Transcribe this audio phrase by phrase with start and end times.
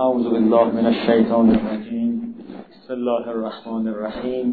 [0.00, 2.34] أعوذ بالله من الشيطان الرجيم.
[2.72, 4.48] بسم الله الرحمن الرحيم.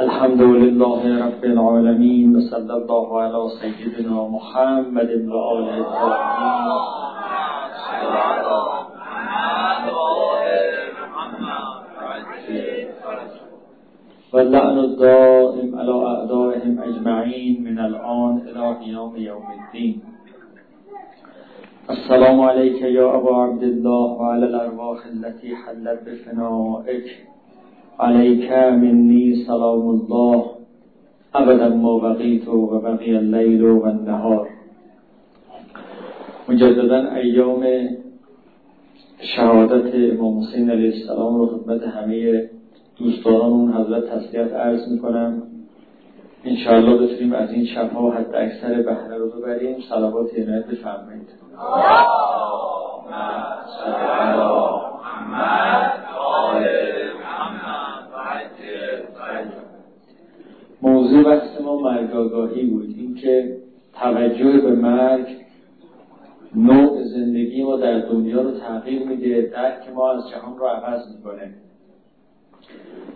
[0.00, 6.68] الحمد لله رب العالمين وصلى الله على سيدنا محمد وآله الطاهرين
[14.32, 20.17] واللعن الدائم على أعدائهم أجمعين من الآن إلى قيام يوم الدين.
[21.90, 27.06] السلام عليك يا أبا عبد الله وعلى الأرواح التي حلت بفنائك.
[28.00, 30.44] عليك مني سلام الله.
[31.34, 34.48] أبدا ما بقيت وبقي الليل والنهار.
[36.48, 37.62] مجددا ایام
[39.20, 42.50] شهادت امام حسین علیه السلام رو خدمت همه
[42.98, 45.42] دوستان اون حضرت تسلیت عرض می‌کنم.
[46.44, 49.76] انشاءالله بتونیم از این شبها حتی اکثر بهره رو ببریم.
[49.88, 51.28] صلوات عنایت بفرمایید
[60.82, 62.10] موضوع بحث ما مرگ
[62.70, 62.94] بود.
[62.98, 63.56] اینکه
[64.00, 65.26] توجه به مرگ
[66.54, 69.42] نوع زندگی ما در دنیا رو تغییر میده.
[69.42, 71.54] درک ما از جهان رو عوض می‌کنه.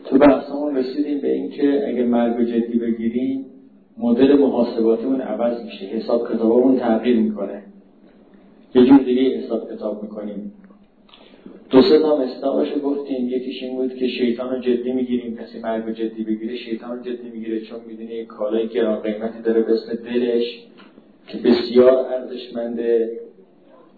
[0.04, 3.44] تو بحثمون رسیدیم به اینکه اگه مرگ جدی بگیریم
[3.98, 5.84] مدل محاسباتیمون عوض میشه.
[5.86, 7.62] حساب کتابمون تغییر می‌کنه.
[8.74, 10.52] یه جور دیگه حساب کتاب می‌کنیم.
[11.70, 13.28] دو سه تا مصداقش گفتیم.
[13.28, 15.36] یکیش این بود که شیطان رو جدی می‌گیریم.
[15.36, 17.60] کسی مرگ جدی بگیره شیطان رو جدی می‌گیره.
[17.60, 20.44] چون می‌دونه یک کالای گران قیمتی داره به اسم دلش
[21.28, 23.20] که بسیار ارزشمنده.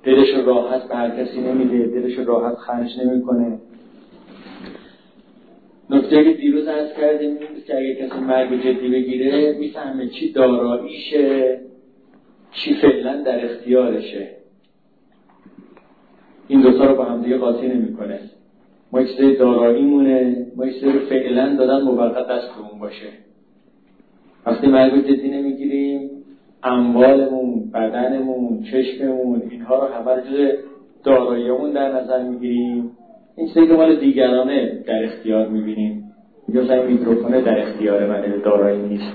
[0.05, 1.87] دلش راحت به هر کسی نمیده.
[1.87, 3.59] دلش راحت خرج نمی‌کنه.
[5.91, 11.61] نکته که دیروز از کردیم این که اگه کسی مرگ جدی بگیره می‌فهمه چی داراییشه
[12.53, 14.31] چی فعلا در اختیارشه.
[16.49, 18.21] این دوتا رو با هم دیگه قاطی نمی‌کنه.
[18.93, 23.09] ما یک سری داراییمونه ما یک سری فعلا دادن موقت دستمون باشه.
[24.47, 26.11] وقتی مرگ جدی نمی‌گیریم
[26.63, 30.59] اموالمون بدنمون چشممون اینها رو همه جز
[31.05, 32.91] داراییمون در نظر می‌گیریم.
[33.37, 36.13] این چیزی که مال دیگرانه در اختیار می‌بینیم
[36.49, 39.13] یا این میکروفونه در اختیار منه دارایی نیست.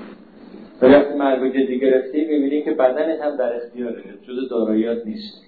[0.81, 5.45] ولی وقتی مرگ جدی گرفتی می‌بینی که بدنت هم در اختیاره جز داراییات نیست.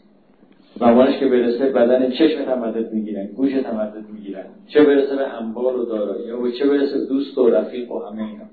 [0.80, 4.46] زمانش که برسه بدن چشمت هم مدد می‌گیرن گوشت هم مدد می‌گیرن.
[4.68, 8.44] چه برسه به انبار و دارایی و چه برسه دوست و رفیق و همه اینا.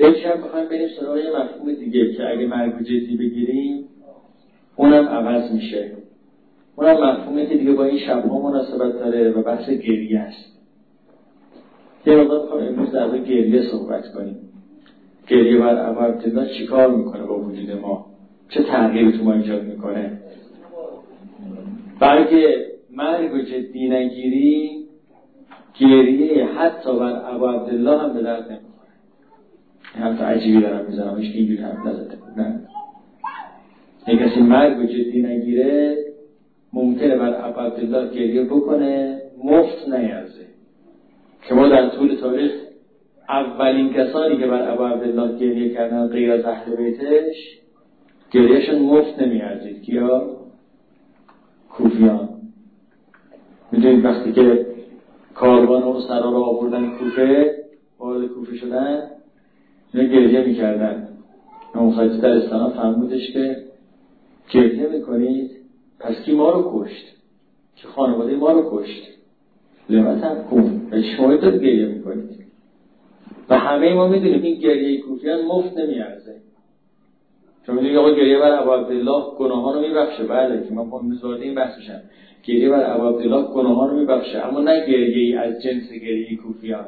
[0.00, 3.84] یک شب بخوایم بریم سراغ یه مفهوم دیگه که اگه مرگ جدی بگیریم
[4.76, 5.90] اونم عوض میشه.
[6.76, 10.54] اونم مفهومی که دیگه با این شبها مناسبت داره و بحث گریه است.
[12.06, 14.36] یه مقدار بخوام امروز در گریه صحبت کنیم.
[15.26, 18.06] گریه بر ابتدا چیکار می‌کنه با وجود ما؟
[18.48, 20.20] چه تغییری تو ما ایجاد می‌کنه؟
[22.00, 24.84] بلکه مرگ و جدی نگیری
[25.80, 28.90] گریه حتی بر ابو عبدالله هم به درد نمی‌خوره.
[29.94, 32.18] حرف عجیبی دارم می‌زنم هیچ اینجوری حرف نزده.
[32.36, 32.60] نه.
[34.08, 36.03] یک کسی مرگ و جدی نگیره
[36.74, 40.46] ممکنه بر ابو عبدالله گریه بکنه مفت نیازه.
[41.48, 42.52] که ما در طول تاریخ
[43.28, 47.36] اولین کسانی که بر ابو عبدالله گریه کردن غیر از اهل بیتش
[48.30, 50.36] گریهشون مفت نمیارزید کیا؟
[51.70, 52.28] کوفیان.
[53.72, 54.66] می‌دونید وقتی که
[55.34, 57.56] کاروان و سرا رو آوردن کوفه
[57.98, 59.02] وارد کوفه شدن
[59.94, 61.08] اینا گریه می‌کردن.
[61.74, 63.56] امام در استانا فرمودش که
[64.50, 65.63] گریه می‌کنید.
[66.04, 67.04] پس کی ما رو کشت؟
[67.76, 69.02] که خانواده ما رو کشت.
[69.90, 70.88] هم کن.
[70.90, 72.44] و شما داد گریه می‌کنید.
[73.48, 76.34] و همه ما می‌دونیم این گریه کوفیان مفت نمیارزه.
[77.66, 80.24] چون میگه آقا گریه بر ابو عبدالله گناهان رو میبخشه.
[80.24, 82.00] بله که امروز وارد این بحثشم
[82.42, 84.46] گریه بر ابو عبدالله گناهان رو میبخشه.
[84.46, 86.86] اما نه گریه از جنس گریه کوفیان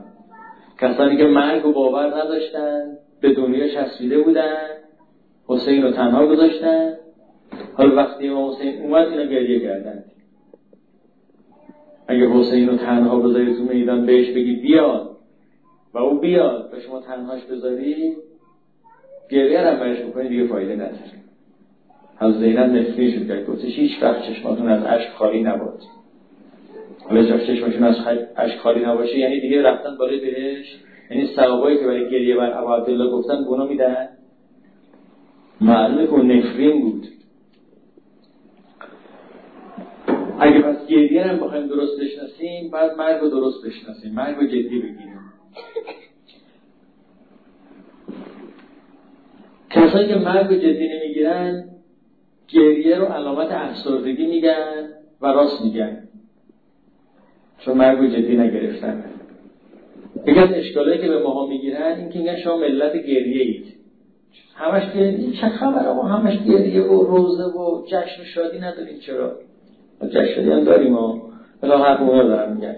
[0.81, 4.66] کسانی که مرگ و باور نداشتن به دنیا چسبیده بودن
[5.47, 6.94] حسین رو تنها گذاشتن.
[7.76, 10.05] حالا وقتی امام حسین اومد اینا گریه کردن.
[12.08, 15.17] اگه حسین رو تنها بذاری تو میدان بهش بگی بیاد.
[15.94, 16.70] و او بیاد.
[16.75, 18.17] و شما تنهاش بذاری
[19.31, 21.26] گریه هم برش بکنید دیگه فایده نداره.
[22.19, 25.81] از زینب نفری شد که گفتش هیچ وقت چشماتون از عشق خالی نبود
[27.08, 27.96] حالا جا چشماتون از
[28.37, 30.76] عشق خالی نباشه یعنی دیگه رفتن بالای بهش.
[31.11, 34.08] یعنی ثوابایی که برای گریه بر ابو گفتن گناه میدن.
[35.61, 37.06] معلومه که نفرین بود.
[40.41, 44.12] اگه پس گریه هم بخوایم درست بشناسیم بعد مرگ رو درست بشناسیم.
[44.15, 45.21] مرگ رو جدی بگیریم.
[49.71, 51.69] کسایی که مرگ رو جدی نمی‌گیرن
[52.49, 54.88] گریه رو علامت افسردگی میگن
[55.21, 56.09] و راست میگن.
[57.59, 59.05] چون مرگ جدی نگرفتن.
[60.27, 63.65] یکی از اشکالایی که به ماها می‌گیرن این که میگن شما ملت گریه اید.
[64.55, 69.39] همش گریه چه خبر ما همش گریه و روزه و جشن و شادی نداریم چرا؟
[70.02, 71.22] جشن شادی هم داریم ما
[71.60, 72.76] بلا حق رو دارم میگن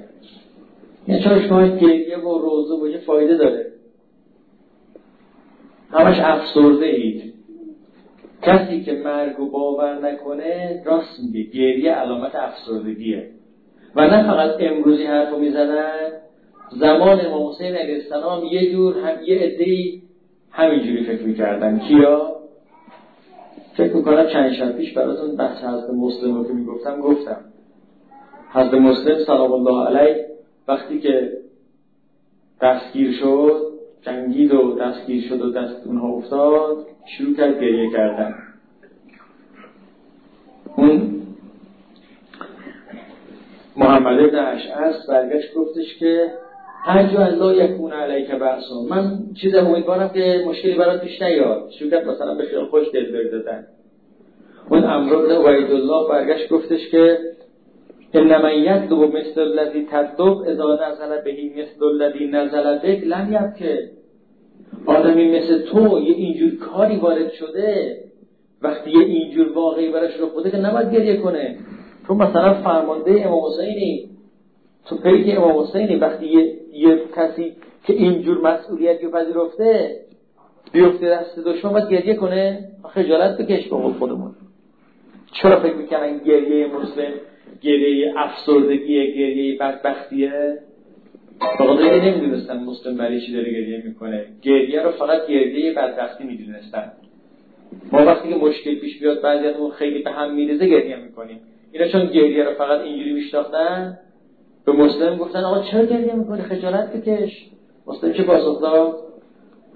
[1.09, 3.67] یعنی چرا شما گریه و روزه و یه فایده داره.
[5.91, 7.35] همش افسرده اید
[8.43, 13.31] کسی که مرگ و باور نکنه راست میگه گریه علامت افسردگیه.
[13.97, 16.13] و نه فقط امروزی حرف رو می‌زنن
[16.71, 20.03] زمان امام حسین علیه السلام یه جور هم یه عده‌ای
[20.51, 21.79] همینجوری فکر می‌کردن.
[21.79, 22.38] کیا؟
[23.79, 27.45] فکر می‌کنم چند شب پیش براتون بحث حضرت مسلم رو که می‌گفتم گفتم.
[28.53, 30.27] حضرت مسلم سلام الله علیه
[30.69, 31.33] وقتی که
[32.63, 33.73] دستگیر شد
[34.03, 36.87] جنگید و دستگیر شد و دست اونها افتاد
[37.19, 38.35] شروع کرد گریه کردن.
[40.77, 41.23] اون
[43.77, 46.33] محمد ابن اشعث برگشت گفتش که
[46.89, 51.71] از لا یکون علیک بحثون من چیز امیدوارم که مشکلی برات پیش نیاد.
[51.91, 53.67] کرد مثلا به خیال خوش دل بردادن
[54.71, 57.19] اون امرو وعید الله برگشت گفتش که
[58.15, 63.91] انما یطلب مثل الذی تطلب اذا نزل بهی مثل الذی نزل بک لم که
[64.87, 67.97] آدمی مثل تو یه اینجور کاری وارد شده
[68.63, 71.57] وقتی یه اینجور واقعی براش رو بوده که نباید گریه کنه.
[72.07, 74.09] تو مثلا فرمانده امام حسینی.
[74.87, 77.53] تو پیک امام حسینی وقتی یه, یه کسی
[77.85, 80.01] که اینجور مسئولیت رو پذیرفته
[80.73, 84.35] بیفته دست دشمن باید گریه کنه؟ خجالت بکش به خودمون.
[85.33, 87.13] چرا فکر می‌کنن گریه مسلم
[87.61, 90.59] گریه افسردگی گریه بدبختیه؟
[91.41, 94.25] فقط اینکه نمی‌دونستن مسلم برای چی داره گریه می‌کنه.
[94.43, 96.93] گریه رو فقط گریه بدبختی می‌دونستن.
[97.93, 99.47] ما وقتی که مشکل پیش بیاد بعضی
[99.79, 101.41] خیلی به هم میریزه گریه می‌کنیم.
[101.73, 103.99] اینا چون گریه رو فقط اینجوری میشناختن
[104.69, 107.47] به مسلم گفتن آقا چرا گریه می‌کنی؟ خجالت بکش.
[107.87, 108.97] مسلم چه پاسخ داد؟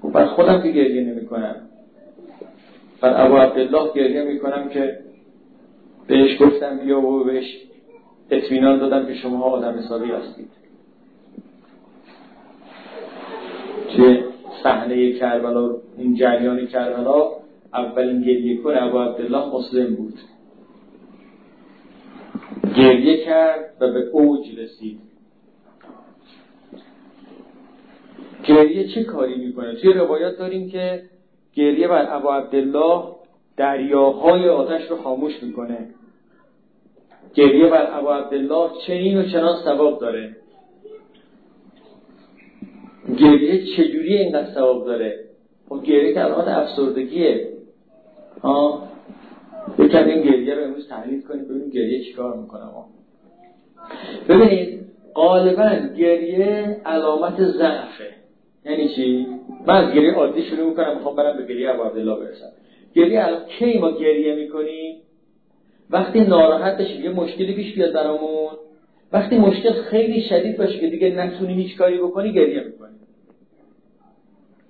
[0.02, 1.56] خب بر خودم که گریه نمی‌کنم.
[3.00, 4.98] بر ابو عبدالله گریه می‌کنم که
[6.06, 7.58] بهش گفتم بیا و بهش
[8.30, 10.48] اطمینان دادم که شما آدم حسابی هستید.
[13.96, 14.24] که
[14.62, 17.30] صحنه کربلا این جریان کربلا
[17.74, 20.14] اولین گریه کن ابو عبدالله مسلم بود.
[22.76, 25.00] گریه کرد و به اوج رسید.
[28.44, 31.02] گریه چه کاری می‌کنه؟ توی روایات داریم که
[31.54, 33.04] گریه بر ابو عبدالله
[33.56, 35.88] دریاهای آتش رو خاموش می‌کنه.
[37.34, 40.36] گریه بر ابو عبدالله چنین و چنان ثواب داره.
[43.18, 45.24] گریه چجوری اینقدر ثواب داره؟
[45.68, 47.48] خب گریه که علامت افسردگیه.
[48.42, 48.91] ها
[49.78, 52.88] یکم این گریه رو امروز تحلیل کنیم ببینیم گریه چیکار می‌کنه ما
[54.28, 54.80] ببینید
[55.14, 58.08] غالبا گریه علامت ضعفه.
[58.64, 59.26] یعنی چی؟
[59.66, 62.52] من از گریه عادی شروع می‌کنم می‌خوام برم به گریه ابو عبدالله برسم.
[62.94, 63.24] گریه
[63.58, 64.96] کی ما گریه می‌کنیم؟
[65.90, 68.50] وقتی ناراحت بشیم یه مشکلی پیش بیاد برامون
[69.12, 72.96] وقتی مشکل خیلی شدید باشه که دیگه نتونی هیچ کاری بکنی گریه می‌کنی.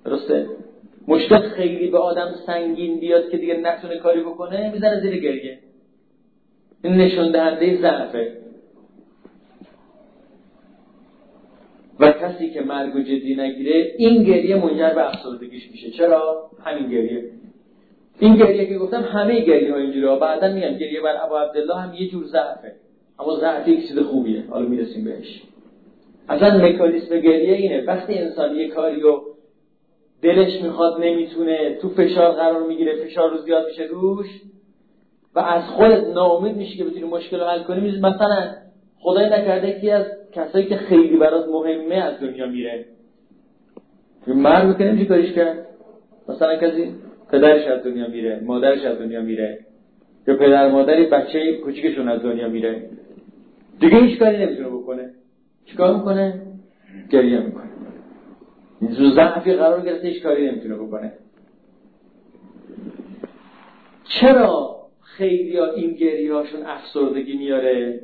[0.04, 0.46] درسته؟
[1.08, 5.58] مشکل خیلی به آدم سنگین بیاد که دیگه نتونه کاری بکنه می‌زنه زیر گریه.
[6.84, 8.32] این نشون دهنده ضعفه.
[12.00, 15.90] و کسی که مرگ و جدی نگیره این گریه منجر به افسردگیش میشه.
[15.90, 17.24] چرا؟ همین گریه.
[18.18, 21.94] این گریه که گفتم همه گریه ها اینجوری بعدا میگم گریه بر ابو عبدالله هم
[21.94, 22.72] یه جور ضعفه.
[23.18, 24.44] اما ضعف یک چیز خوبیه.
[24.50, 25.42] حالا می‌رسیم بهش.
[26.28, 27.84] اصلا مکانیسم گریه اینه.
[27.84, 29.00] وقتی انسان یه کاری
[30.22, 34.26] دلش می‌خواد نمی‌تونه تو فشار قرار می‌گیره فشار رو زیاد میشه روش.
[35.34, 37.98] و از خودت ناامید میشه که بتونی مشکل رو حل کنی.
[37.98, 38.54] مثلا
[38.98, 42.84] خدای نکرده یکی از کسایی که خیلی برات مهمه از دنیا میره.
[44.26, 45.66] مرد می‌کنه نمیشه کاریش کرد.
[46.28, 46.94] مثلا کسی
[47.32, 49.58] پدرش از دنیا میره مادرش از دنیا میره.
[50.28, 52.82] یا پدر مادری بچه کوچیکشون از دنیا میره.
[53.80, 55.10] دیگه هیچ کاری نمی‌تونه بکنه.
[55.66, 56.42] چیکار می‌کنه؟
[57.10, 57.71] گریه می‌کنه.
[58.90, 61.12] زو ضعفی قرار گرفته هیچ کاری نمی‌تونه بکنه.
[64.04, 68.00] چرا خیلی ها این گریه هاشون افسردگی میاره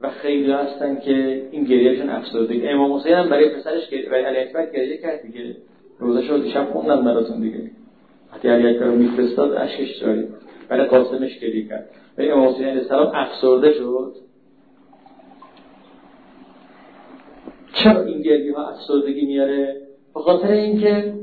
[0.00, 4.66] و خیلی هستن که این گریهشون افسردگی؟ امام حسین هم برای پسرش برای علی اکبر
[4.66, 5.56] گریه کرد دیگه.
[5.98, 7.70] روزش رو دیشب خوندن براتون دیگه.
[8.32, 10.28] وقتی علی اکبر رو میفرستاد اشکش جاری
[10.68, 11.90] برای قاسمش گریه کرد.
[12.18, 14.14] و امام حسین علیه السلام افسرده شد.
[17.72, 19.85] چرا این گریه ها افسردگی میاره؟
[20.16, 21.14] به خاطر اینکه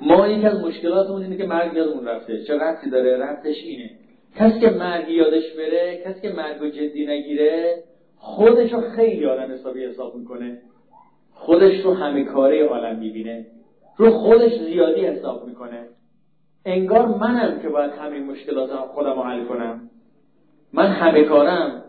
[0.00, 2.44] ما یکی از مشکلاتمون اینه که مرگ یادمون رفته.
[2.44, 3.90] چه ربطی داره؟ ربطش اینه.
[4.36, 7.82] کسی که مرگی یادش بره کسی که مرگ جدی نگیره
[8.16, 10.58] خودش رو خیلی آدم حسابی حساب می‌کنه.
[11.32, 13.46] خودش رو همه کاره عالم می‌بینه.
[13.96, 15.88] رو خودش زیادی حساب می‌کنه.
[16.64, 19.90] انگار منم که باید همین مشکلات خودم رو حل کنم.
[20.72, 21.82] من همه کارم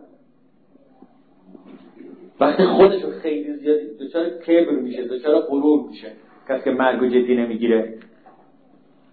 [2.40, 6.08] وقتی خودش خیلی زیادی دچار کبر میشه دچار غرور میشه.
[6.50, 7.94] کسی که مرگ و جدی نمی‌گیره.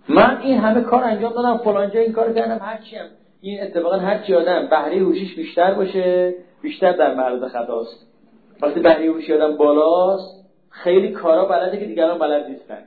[0.08, 3.06] من این همه کار انجام دادم فلانجا این کار کردم هرچی هم.
[3.40, 8.06] این اتفاقا هرچی آدم بهره هوشیش بیشتر باشه بیشتر در معرض خطاست.
[8.62, 12.82] وقتی بهره هوشی آدم بالاست خیلی کارا بلده که دیگران بلد نیستن.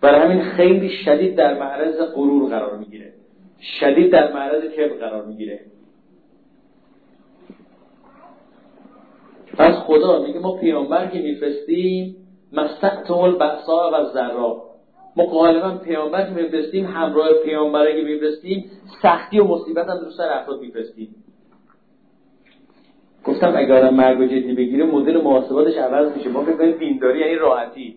[0.00, 3.12] برای همین خیلی شدید در معرض غرور قرار می‌گیره.
[3.80, 5.60] شدید در معرض کبر قرار می‌گیره.
[9.58, 10.22] پس خدا.
[10.22, 12.16] میگه ما پیامبر که میفرستیم
[12.52, 14.62] مستقتم البعصا و ذرا
[15.16, 18.70] ما غالبا پیامبر که میفرستیم همراه پیامبر که میفرستیم
[19.02, 21.14] سختی و مصیبت هم در سر افراد میفرستیم.
[23.24, 26.28] گفتم اگر آدم مرگ جدی بگیره مدل محاسباتش عوض میشه.
[26.28, 27.96] ما فکر دینداری یعنی راحتی.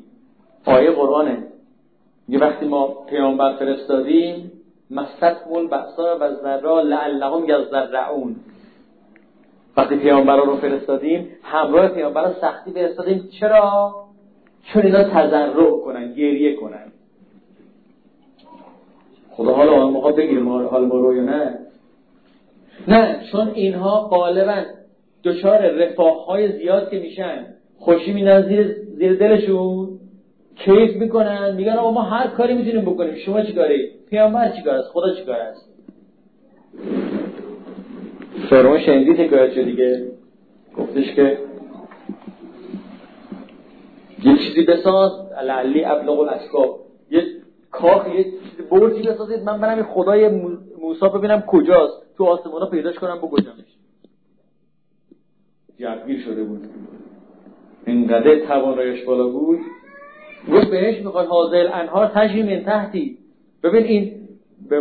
[0.66, 1.44] آیه قرآنه.
[2.30, 4.52] یه وقتی ما پیامبر فرستادیم
[5.50, 8.36] مول بحثا و ذرا لعلهم یزرعون.
[9.78, 13.30] وقتی پیامبر رو فرستادیم همراه پیامبر سختی فرستادیم.
[13.40, 13.96] چرا؟
[14.64, 16.92] چون اینا تضرع کنن گریه کنن.
[19.32, 21.60] خدا حالا آن موقع بگیر حال ما رو یا نه.
[22.88, 24.62] نه چون اینها غالبا
[25.24, 27.46] دچار رفاه های زیاد که میشن.
[27.80, 30.00] خوشی میدن زیر, زیر دلشون.
[30.56, 31.56] کیف می‌کنن.
[31.56, 33.16] میگن آقا ما هر کاری می‌تونیم بکنیم.
[33.16, 35.70] شما چیکاری پیامبر چیکار است؟ خدا چیکار است؟
[38.50, 40.12] فرعون شنیدی حکایت دیگه
[40.78, 41.38] گفتش که
[44.24, 45.12] یه چیزی بساز
[45.44, 46.80] لعلی ابلغ الاسباب
[47.12, 47.24] یه
[47.72, 49.44] کاخ یه چیزی برجی بسازید.
[49.44, 50.30] من برم خدای
[50.82, 52.16] موسی ببینم کجاست.
[52.18, 53.66] تو آسمونا پیداش کنم بگوجمش
[55.80, 56.68] جبگیر شده بود.
[57.86, 59.60] اینقدر توانایش بالا بود.
[60.54, 63.18] گفت بهش می‌خواد حاضر انها تجری من تحتی.
[63.64, 64.23] ببین این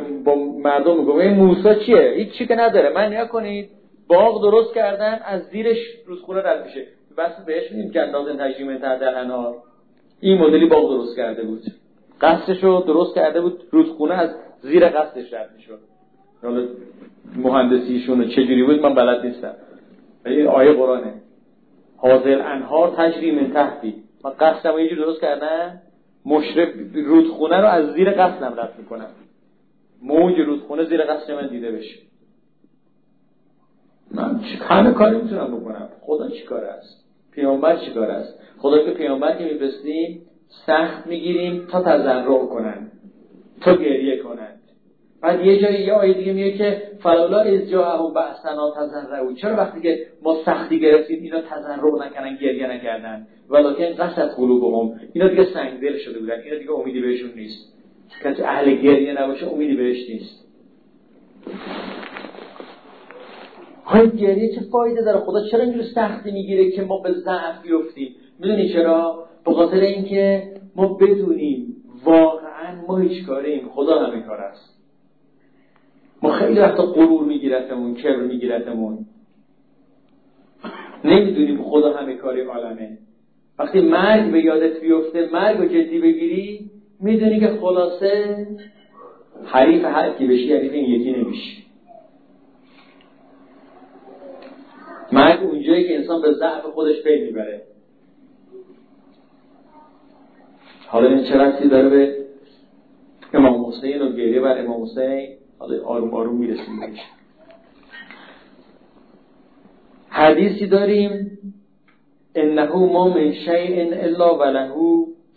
[0.00, 2.92] با مردم میگه این موسی چیه؟ هیچ چی که نداره.
[2.94, 3.70] من نیا کنید
[4.08, 6.86] باغ درست کردن از زیرش رودخونه رد میشه.
[7.18, 9.56] بس بهش میگیم که انداز تجری من تحت انهار
[10.20, 11.62] این مدلی باغ درست کرده بود.
[12.20, 14.30] قصدش رو درست کرده بود رودخونه از
[14.62, 15.78] زیر قصدش رد می‌شد.
[16.42, 16.66] حالا
[17.36, 19.54] مهندسیشون چجوری بود من بلد نیستم.
[20.26, 21.14] این آیه قرآنه.
[21.96, 23.94] حاضر انهار تجری من تحتی.
[24.24, 25.82] من قصدم یه درست کردن
[26.26, 29.06] مشرف رودخونه رو از زیر قصدم رد می‌کنم.
[30.02, 31.98] موج رودخونه زیر قصد من دیده بشه.
[34.10, 35.88] من همه کاری می‌تونم بکنم.
[36.00, 40.22] خدا چی کار است؟ پیامبر چی کار است؟ خدا که پیامبر که میفرستیم
[40.66, 42.90] سخت می‌گیریم تا تضرع کنن.
[43.60, 44.48] تا گریه کنن.
[45.20, 49.80] بعد یه جایی یه آیه دیگه میگه که فلولا از جاءهم بأسنا تضرعوا چرا وقتی
[49.80, 55.00] که ما سختی گرفتیم اینا تضرع نکنن گریه نکردن؟ ولکن قصد قلوبهم.
[55.12, 56.40] اینا دیگه سنگ دل شده بودن.
[56.40, 57.72] اینا دیگه امیدی بهشون نیست.
[58.20, 60.44] کسی اهل گریه نباشه امیدی بهش نیست.
[63.84, 68.14] های گریه چه فایده داره؟ خدا چرا اینجور سختی می‌گیره که ما به ضعف بیفتیم؟
[68.38, 73.68] می‌دونی چرا؟ به خاطر اینکه ما بدونیم واقعا ما هیچ کاریم.
[73.68, 74.78] خدا همه کار است.
[76.22, 79.06] ما خیلی وقتا غرور میگیرتمون کبر میگیرتمون.
[81.04, 82.98] نمی‌دونیم خدا همه کاری عالمه.
[83.58, 86.70] وقتی مرگ به یادت بیفته مرگ و جدی بگیری
[87.02, 88.46] می‌دونی که خلاصه
[89.44, 91.64] حریف هر کی بشی حریف این یکی نمیشی.
[95.12, 97.62] مرگ اونجایی که انسان به ضعف خودش پی می‌بره.
[100.86, 102.24] حالا این چه رسی داره به
[103.34, 105.28] امام حسین و گریه بر امام حسین؟
[105.58, 106.98] حالا آروم آروم می‌رسیم بهش.
[110.08, 111.38] حدیثی داریم
[112.34, 114.72] انه ما من شیء الا وله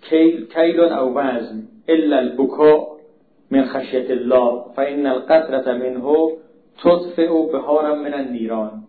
[0.10, 2.96] کیل او وزن الا البکاء
[3.52, 6.32] من خشیت الله فان القطره منه
[6.84, 8.84] تطفئ بهارا من النیران.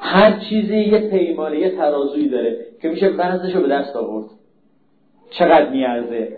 [0.00, 4.26] هر چیزی یه پیمانه یه ترازویی داره که میشه وزنش رو به دست آورد.
[5.30, 6.36] چقدر میارزه؟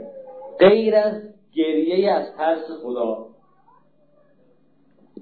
[0.59, 1.23] غیر از
[1.55, 3.27] گریه از ترس خدا.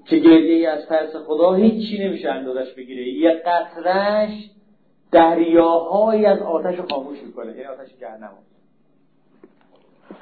[0.05, 3.07] که گریه از ترس خدا هیچی نمیشه اندازش بگیره.
[3.07, 4.49] یه قطرش
[5.11, 7.51] دریاهایی از آتش خاموش می‌کنه.
[7.51, 8.31] یعنی آتش جهنم.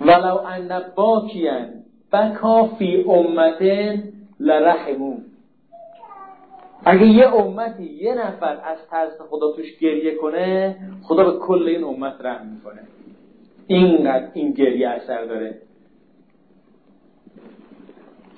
[0.01, 1.69] ولو ان باکیان
[2.13, 4.03] بکا فی امتن
[4.39, 5.17] لرحمو.
[6.85, 11.83] اگه یه امتی یه نفر از ترس خدا توش گریه کنه خدا به کل این
[11.83, 12.81] امت رحم می‌کنه.
[13.67, 15.61] اینقدر این گریه اثر داره.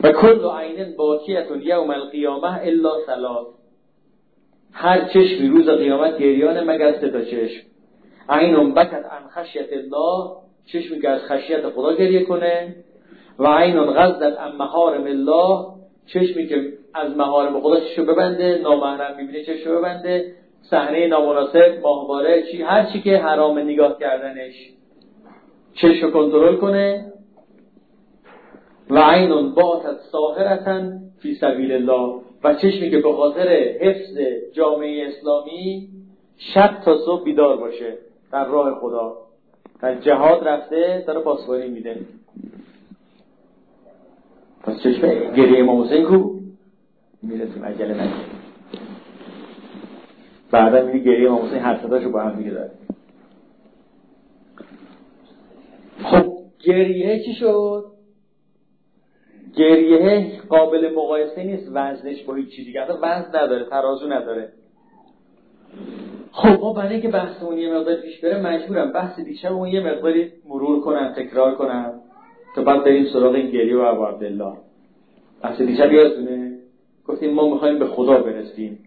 [0.04, 3.48] و کل عین باکیتون یوم القیامه الا ثلاث
[4.72, 7.68] هر چشمی روز قیامت گریان مگر سه چشم؟
[8.30, 12.76] عین بکت عن خشیت الله چشمی که از خشیت خدا گریه کنه.
[13.40, 15.66] و عین غزت عن محارم الله
[16.06, 22.62] چشمی که از محارم خدا چشو ببنده نامحرم می‌بینه چشو ببنده صحنه نامناسب ماهواره چی
[22.62, 24.54] هر چی که حرام نگاه کردنش.
[25.74, 27.14] چشو کنترل کنه.
[28.90, 32.22] و عین باتت ساهرتن فی سبیل الله.
[32.44, 33.48] و چشمی که به خاطر
[33.82, 34.18] حفظ
[34.54, 35.90] جامعه اسلامی
[36.38, 37.98] شب تا صبح بیدار باشه
[38.32, 39.18] در راه خدا.
[39.82, 42.06] در جهاد رفته داره پاسبانی میده.
[44.64, 45.02] پس چشم
[45.34, 46.40] گریه امام حسین کو
[47.24, 48.26] می‌رسیم عجله نکنیم
[50.52, 52.72] بعدا می‌بینی گریه امام حسین هر صداشو با هم دیگه داره.
[56.04, 57.86] خب گریه چی شد؟
[59.56, 62.66] گریه قابل مقایسه نیست وزنش با هیچ چیزی.
[62.66, 64.54] دیگه وزن نداره ترازو نداره.
[66.32, 70.32] خب ما برای اینکه بحثمون یه مقدار پیش بره مجبورم بحث دیشب اون یه مقداری
[70.50, 71.94] مرور کنم تکرار کنم
[72.56, 74.54] تا بعد بریم سراغ این گریه و ابو عبدالله.
[75.44, 76.58] بحث دیشب یادتونه؟
[77.08, 78.80] گفتیم ما می‌خوایم به خدا برسیم.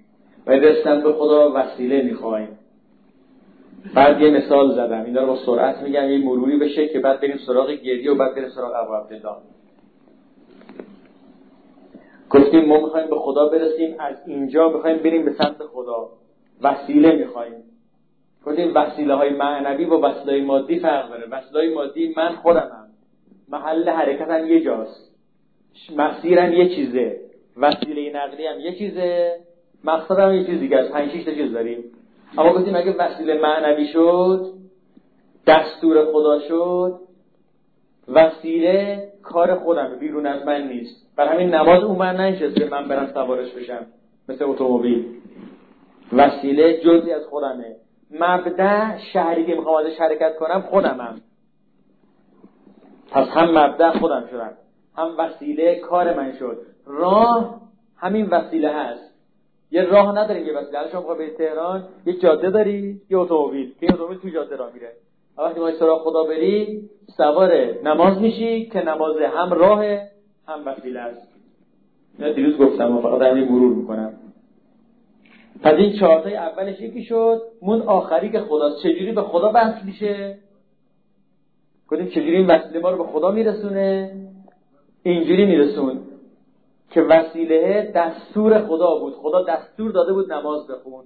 [0.46, 2.48] و رسیدن به خدا وسیله می‌خوایم.
[3.94, 7.38] بعد یه مثال زدم اینا رو با سرعت میگم یه مروری بشه که بعد بریم
[7.46, 9.36] سراغ گریه و بعد بریم سراغ ابو عبدالله.
[12.30, 16.08] گفتیم ما می‌خوایم به خدا برسیم از اینجا می‌خوایم بریم به سمت خدا.
[16.62, 17.64] وسیله می‌خوایم.
[18.46, 21.26] گفتیم وسیله های معنوی و وسیله های مادی فرق داره.
[21.28, 22.88] وسیله های مادی من خودمم
[23.48, 25.14] محل حرکتم یه جاست.
[25.96, 27.20] مسیرم یه چیزه.
[27.56, 29.36] وسیله نقلی هم یه چیزه.
[29.84, 31.84] مقصدم یه چیز دیگه از پنج تا چیز داریم.
[32.38, 34.52] اما گفتیم اگه وسیله معنوی شد
[35.46, 37.00] دستور خدا شد
[38.08, 39.96] وسیله کار خودم.
[40.00, 41.06] بیرون از من نیست.
[41.16, 43.86] بر همین نماز اون من ننشسته من برم سوارش بشم.
[44.28, 45.04] مثل اتومبیل.
[46.12, 47.76] وسیله جزی از خودمه.
[48.10, 51.20] مبدع شهری که می‌خوام ازش حرکت کنم خودمم.
[53.10, 54.52] پس هم مبدع خودم شدم.
[54.96, 56.58] هم وسیله کار من شد.
[56.86, 57.60] راه
[57.96, 59.14] همین وسیله هست.
[59.70, 60.90] یه راه نداریم یه وسیله.
[60.92, 63.74] شما به تهران یه جاده داری یه اتومبیل.
[63.80, 64.92] که اتومبیل تو جاده راه میره.
[65.38, 69.84] وقتی ما سراغ خدا بری سوار نماز میشی که نماز هم راه
[70.48, 71.34] هم وسیله است.
[72.18, 74.12] نه دیروز گفتم و فقط همین مرور می‌کنم.
[75.62, 80.38] پس این چهارتای اولش یکی شد مون آخری که خداست چجوری به خدا بحث میشه؟
[81.88, 84.16] گفتیم چجوری این وسیله ما رو به خدا میرسونه؟
[85.02, 86.00] اینجوری میرسون
[86.90, 89.14] که وسیله دستور خدا بود.
[89.14, 91.04] خدا دستور داده بود نماز بخون.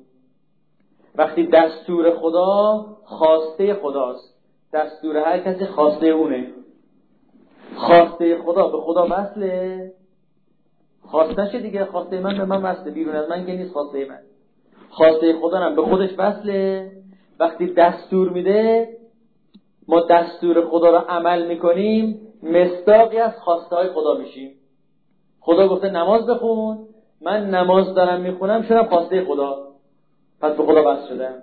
[1.14, 4.34] وقتی دستور خدا خواسته خداست.
[4.72, 6.48] دستور هر کسی خواسته اونه.
[7.76, 9.92] خواسته خدا به خدا وصله.
[11.02, 12.90] خواستش دیگه خواسته من به من وصله.
[12.90, 14.18] بیرون از من که نیست خواسته من.
[14.90, 16.90] خواسته خدا هم به خودش وصله.
[17.40, 18.88] وقتی دستور میده
[19.88, 24.54] ما دستور خدا رو عمل می‌کنیم مستاقی از خواسته های خدا میشیم.
[25.40, 26.78] خدا گفته نماز بخون.
[27.20, 29.68] من نماز دارم می‌خونم شدم خواسته خدا.
[30.40, 31.34] پس به خدا بس شدم.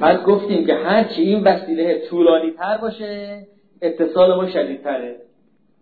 [0.00, 3.42] پس گفتیم که هرچی این وسیله طولانی تر باشه
[3.82, 5.16] اتصال ما شدیدتره.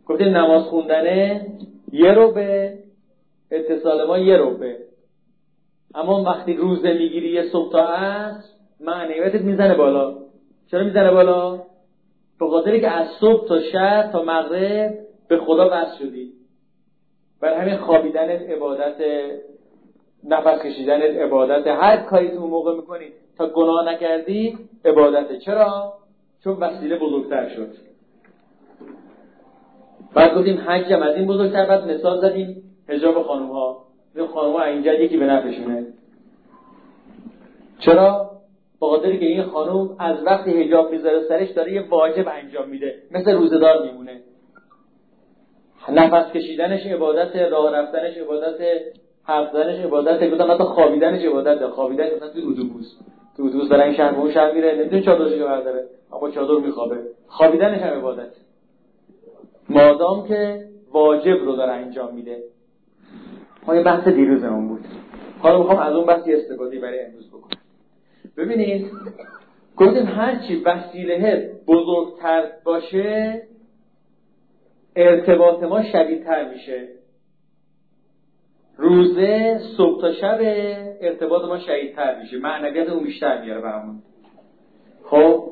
[0.06, 1.46] گفتیم نماز خوندنه
[1.92, 2.78] یه رو به
[3.50, 4.76] اتصال ما یه رو به
[5.94, 8.48] اما وقتی روزه می‌گیری یه صبح تا عصر
[8.80, 10.16] معنیتت می‌زنه بالا.
[10.70, 11.62] چرا می‌زنه بالا؟
[12.40, 16.32] به خاطری که از صبح تا شب تا مغرب به خدا وصل شدی.
[17.40, 18.94] بر همین خوابیدنت عبادت
[20.24, 21.66] نفس کشیدن عبادت.
[21.66, 23.06] هر کاری تو موقع می‌کنی
[23.38, 25.92] تا گناه نکردی عبادت چرا؟
[26.44, 27.70] چون وسیله بزرگتر شد.
[30.14, 32.69] بعد گفتیم حجم از این بزرگتر بعد مثال زدیم.
[32.90, 33.84] حجاب خانوم ها
[34.16, 35.86] این خانوم ها اینجا یکی به نفشونه
[37.78, 38.30] چرا؟
[38.80, 42.94] بخاطر که این خانوم از وقتی حجاب می‌ذاره سرش داره یه واجب انجام میده.
[43.10, 44.20] مثل روزدار میمونه.
[45.88, 48.60] نفس کشیدنش عبادت راه رفتنش عبادت
[49.24, 52.98] حرف زدنش عبادت گفتم حتی خوابیدنش عبادت خوابیدن مثلا تو اتوبوس.
[53.36, 54.74] تو اتوبوس داره این شهر اون شهر میره.
[54.74, 55.84] نمی‌دونه چادرش رو برداره.
[56.12, 56.96] اما چادر میخوابه.
[57.26, 58.30] خوابیدنش هم عبادت.
[59.68, 62.42] مادام که واجب رو داره انجام میده.
[63.66, 64.84] ما یه بحث دیروزمون بود.
[65.38, 67.60] حالا می‌خوام از اون بحثی استفاده برای امروز بکنم.
[68.36, 68.90] ببینید
[69.76, 73.42] گفتیم هرچی وسیله بزرگتر باشه
[74.96, 76.88] ارتباط ما شدیدتر میشه.
[78.76, 80.38] روزه صبح تا شب
[81.00, 82.38] ارتباط ما شدیدتر میشه.
[82.38, 84.02] معنویت اون بیشتر میاره برامون.
[85.04, 85.44] خب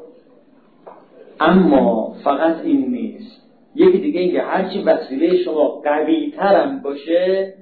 [1.40, 3.38] اما فقط این نیست.
[3.75, 7.55] یکی دیگه اینکه هرچی وسیله شما قوی ترم باشه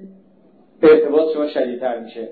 [0.83, 2.29] ارتباط شما شدیدتر میشه.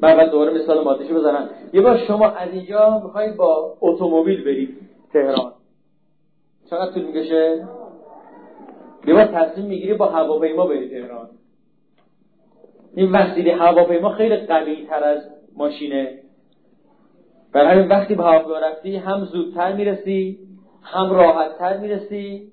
[0.00, 1.50] من بعد دوباره مثال مادهشو بزنم.
[1.72, 4.76] یه بار شما از اینجا می‌خواید با اتومبیل برید
[5.12, 5.52] تهران.
[6.70, 7.66] چقدر طول می‌کشه؟
[9.06, 11.28] یه بار تصمیم می‌گیری با هواپیما بری تهران.
[12.94, 15.18] این وسیله هواپیما خیلی قوی تر از
[15.56, 16.18] ماشینه.
[17.52, 20.38] برای همین وقتی به هواپیما رفتی هم زودتر می‌رسی
[20.82, 22.50] هم راحتتر می‌رسی.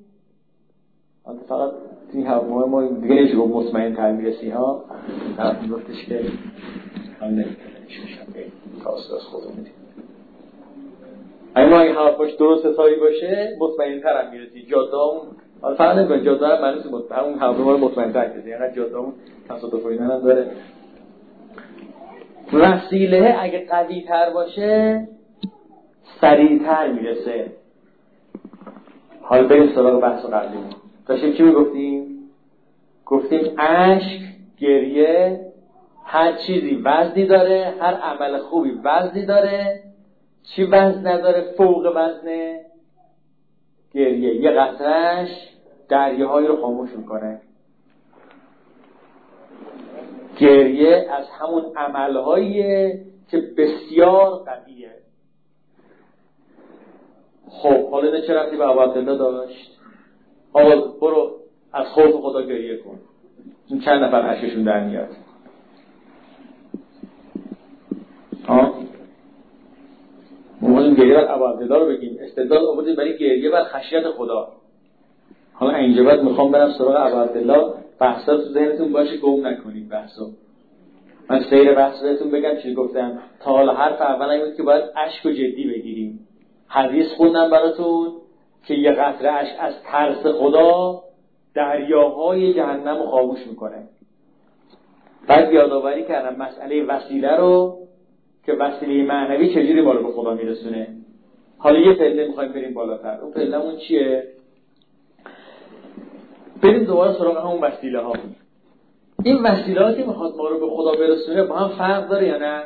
[1.47, 1.71] فقط
[2.13, 4.83] این هواپیما ما دیگه نمیشه گفت مطمئن تر می‌رسی ها؟
[5.37, 6.21] طرف میگفتش که
[7.21, 7.55] من نمی‌تونم
[8.87, 9.47] از خودم
[11.55, 14.65] اما اگه هواپیماش درست حسابی باشه مطمئن تر هم می‌رسی.
[14.65, 15.21] جاده اون
[15.61, 16.23] حالا فرق نمی‌کنه.
[16.23, 19.13] جاده هم معنیش مطمئن اون هواپیما رو مطمئن تر کسی یعنی جاده اون
[19.49, 20.51] تصادف و هم داره
[22.53, 25.07] وسیله اگه قوی تر باشه
[26.21, 27.51] سریعتر می‌رسه.
[29.21, 30.57] حالا بریم سراغ بحث قبلی.
[31.07, 32.17] داشتیم چی می‌گفتیم؟
[33.05, 34.21] گفتیم اشک
[34.57, 35.47] گریه
[36.03, 39.83] هر چیزی وزنی داره هر عمل خوبی وزنی داره.
[40.43, 42.61] چی وزن نداره؟ فوق وزنه.
[43.93, 44.35] گریه.
[44.35, 45.29] یه قطرش
[45.89, 47.41] دریاهایی رو خاموش می‌کنه.
[50.37, 54.91] گریه از همون عملهاییه که بسیار قویه.
[57.49, 59.76] خب حالا چه رفتی به عبدالله داشت؟
[60.57, 61.31] آقا برو
[61.73, 62.99] از خوف خدا گریه کن.
[63.67, 65.07] این چند نفر عشقشون در میاد.
[70.61, 72.17] ما گریه بر عبدالله رو بگیم.
[72.21, 74.47] استدلال آوردیم برای گریه بر خشیت خدا.
[75.53, 80.25] حالا اینجا بعد می‌خوام برم سراغ عبدالله بحثا تو ذهنتون باشه گم نکنید بحثا.
[81.29, 83.19] من سیر بحث بهتون بگم چی گفتم.
[83.39, 86.27] تا حالا حرف اول این بود که باید اشک و جدی بگیریم.
[86.67, 88.11] حدیث خوندم براتون.
[88.67, 91.01] که یه قطره اشک از ترس خدا
[91.53, 93.83] دریاهای جهنم خاموش می‌کنه.
[95.27, 97.77] بعد یادآوری کردم مسئله وسیله رو
[98.45, 100.87] که وسیله معنوی چجوری رو به خدا میرسونه.
[101.57, 103.19] حالا یه پله می‌خوایم بریم بالاتر.
[103.21, 104.23] اون پلهمون چیه؟
[106.63, 108.13] بریم دوباره سراغ همون وسیله ها
[109.23, 112.63] این وسیلاتی می‌خواد ما رو به خدا برسونه با هم فرق داره یا نه؟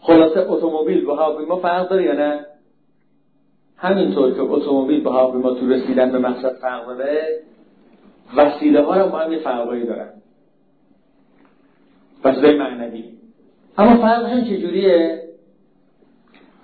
[0.00, 2.46] خلاصه اتومبیل با هواپیما فرق داره یا نه؟
[3.76, 7.40] همینطور که اتومبیل با هواپیما تو رسیدن به مقصد فرق داره
[8.36, 10.12] وسیله ها رو با هم یه فرقایی دارن.
[12.24, 13.04] وسیله معنوی.
[13.78, 15.22] اما فرقشون چجوریه؟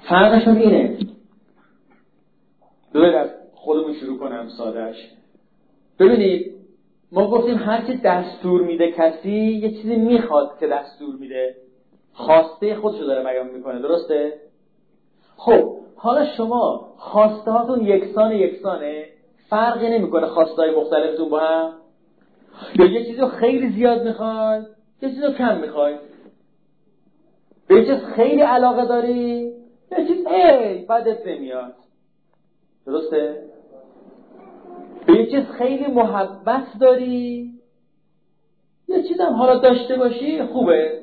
[0.09, 0.98] فرقشون اینه.
[2.94, 4.96] بذارید از خودمون شروع کنم سادهش
[5.98, 6.53] ببینید
[7.12, 11.57] ما گفتیم هرچی دستور میده کسی یه چیزی می‌خواد که دستور میده.
[12.12, 14.33] خواسته خودشو داره بیان می‌کنه درسته؟
[15.37, 19.05] خب حالا شما خواسته هاتون یکسان یکسانه
[19.49, 21.73] فرقی نمی‌کنه خواسته های مختلفتون با هم؟
[22.79, 24.61] یا یه چیزی خیلی زیاد می‌خوای
[25.03, 25.95] یه چیزی کم می‌خوای؟
[27.69, 29.53] به چیز خیلی علاقه داری؟
[29.99, 31.75] یه چیز ای بدت نمیاد.
[32.87, 33.43] درسته؟
[35.07, 37.53] به یه چیز خیلی محبت داری؟
[38.88, 41.03] یه چیز هم حالا داشته باشی خوبه.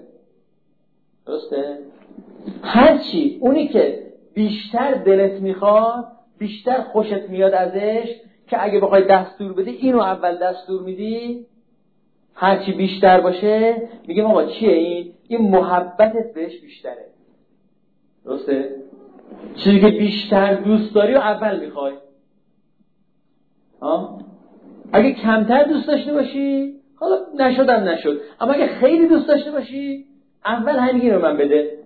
[1.26, 1.80] درسته؟
[2.64, 6.06] هرچی اونی که بیشتر دلت می‌خواد
[6.38, 8.16] بیشتر خوشت میاد ازش
[8.48, 11.46] که اگه بخوای دستور بدی اینو اول دستور میدی
[12.34, 17.06] هرچی بیشتر باشه میگه آقا چیه این؟ این محبتت بهش بیشتره.
[18.26, 18.76] درسته؟
[19.56, 21.94] چیزی که بیشتر دوست داری و اول می‌خوای.
[24.94, 28.22] اگه کمتر دوست داشته باشی حالا نشدم نشد.
[28.42, 30.06] اما اگه خیلی دوست داشته باشی
[30.46, 31.79] اول همین رو من بده.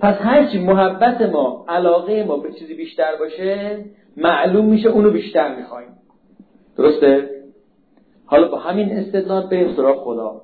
[0.00, 3.84] پس هرچی محبت ما علاقه ما به چیزی بیشتر باشه
[4.16, 5.88] معلوم میشه اونو بیشتر می‌خوایم.
[6.76, 7.30] درسته؟
[8.26, 10.42] حالا با همین استدلال به سراغ خدا.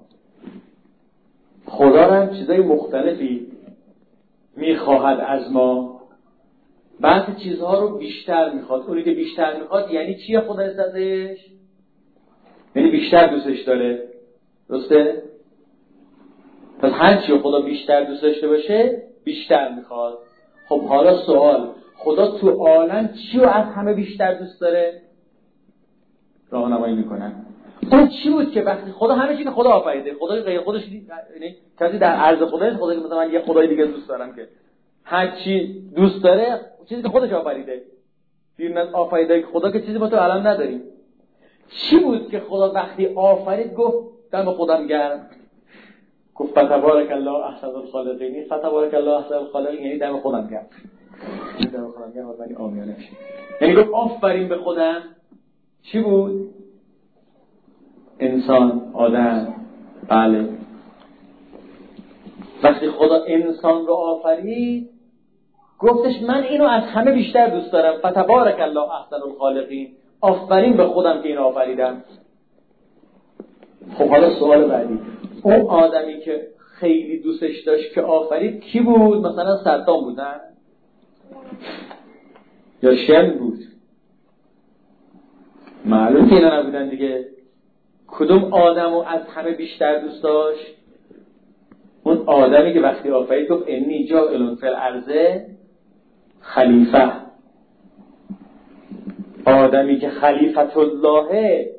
[1.66, 3.46] خدا هم چیزای مختلفی
[4.56, 6.00] می‌خواهد از ما.
[7.00, 8.82] بعضی چیزها رو بیشتر می‌خواد.
[8.82, 11.38] اونی که بیشتر می‌خواد یعنی چیه خدا ازش
[12.76, 14.02] یعنی بیشتر دوستش داره.
[14.68, 15.22] درسته؟
[16.78, 20.18] پس هر چی خدا بیشتر دوست داشته باشه بیشتر می‌خواد.
[20.68, 25.00] خب حالا سوال خدا تو عالم چی رو از همه بیشتر دوست داره؟
[26.50, 27.32] راهنمایی می‌کنن.
[27.92, 31.56] اون چی بود که وقتی خدا همه چی که خدا آفریده؟ خدا غیر خودش یعنی
[31.80, 34.48] کسی در عرض خدا خدا مثلا من یه خدای دیگه دوست دارم که
[35.04, 37.82] هر چی دوست داره چیزی که خودش آفریده.
[38.56, 40.82] بیرون از آفریده خدا که چیزی با تو الان نداریم.
[41.68, 45.26] چی بود که خدا وقتی آفرید گفت دم خودم گرم؟
[46.34, 48.44] گفت فتبارک الله احسن الخالقین.
[48.44, 50.66] فتبارک الله احسن الخالقین یعنی دم خودم گرم
[51.72, 52.96] دم خودم گرم ولی آمیانه
[53.60, 55.02] یعنی گفت آفرین به خودم.
[55.82, 56.50] چی بود؟
[58.20, 59.54] انسان آدم.
[60.08, 60.48] بله.
[62.62, 64.90] وقتی خدا انسان رو آفرید
[65.78, 67.98] گفتش من اینو از همه بیشتر دوست دارم.
[67.98, 69.88] فتبارک الله احسن الخالقین.
[70.20, 72.04] آفرین به خودم که اینو آفریدم.
[73.98, 75.13] خب حالا سوال بعدی.
[75.44, 80.40] اون آدمی که خیلی دوستش داشت که آفرید کی بود؟ مثلا صدام بودن
[82.82, 83.58] یا شم بود؟
[85.84, 87.28] معلوم که اینا نبودن دیگه.
[88.06, 90.74] کدوم آدم رو از همه بیشتر دوست داشت؟
[92.04, 95.46] اون آدمی که وقتی آفرید گفت انی جا الان فل عرضه
[96.40, 97.12] خلیفه.
[99.44, 101.70] آدمی که خلیفت الله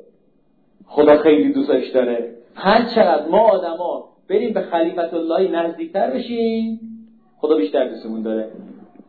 [0.86, 2.35] خدا خیلی دوستش داره.
[2.56, 6.80] هر چقدر ما آدما بریم به خلیفت الله نزدیکتر بشیم
[7.38, 8.48] خدا بیشتر دوستمون داره.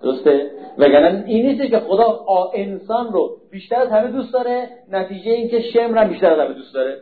[0.02, 5.50] درسته؟ وگرنه این نیست که خدا انسان رو بیشتر از همه دوست داره نتیجه این
[5.50, 6.98] که شمر هم بیشتر از همه دوست داره.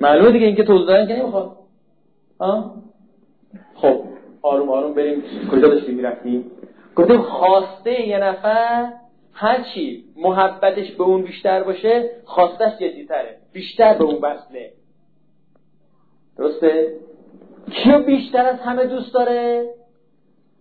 [0.00, 1.56] معلومه دیگه اینکه توضیح دادن که نمی‌خواد
[3.74, 4.00] خب
[4.42, 5.22] آروم آروم بریم.
[5.52, 6.50] کجا داشتیم می‌رفتیم؟
[6.96, 8.92] گفتیم خواسته یه نفر
[9.32, 12.72] هرچی محبتش به اون بیشتر باشه خواستش
[13.08, 14.72] تره بیشتر به اون بسله
[16.40, 16.94] درسته؟
[17.70, 19.68] کیو بیشتر از همه دوست داره؟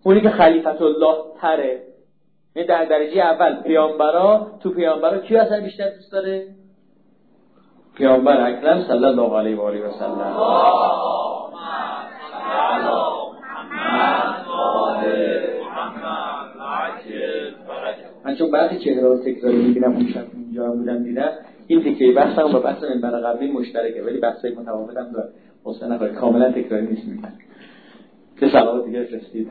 [0.03, 1.81] اونی که خلیفت الله تره.
[2.55, 6.47] یعنی در درجه اول پیامبرا تو پیامبرا کیو اصلا بیشتر دوست داره؟
[7.95, 10.35] پیامبر اکرم صلی الله علیه و آله و سلم.
[18.25, 21.31] من چون بعضی چهره رو تکراری می‌بینم اون شب اینجا بودم دیدم.
[21.67, 25.29] این تکیه بحث هم با بحث منبر قبلی مشترکه ولی بحثای متفاوت هم داره.
[25.65, 27.33] حسین کاملا تکراری نیست میگن
[28.39, 29.49] که سلام دیگه رسید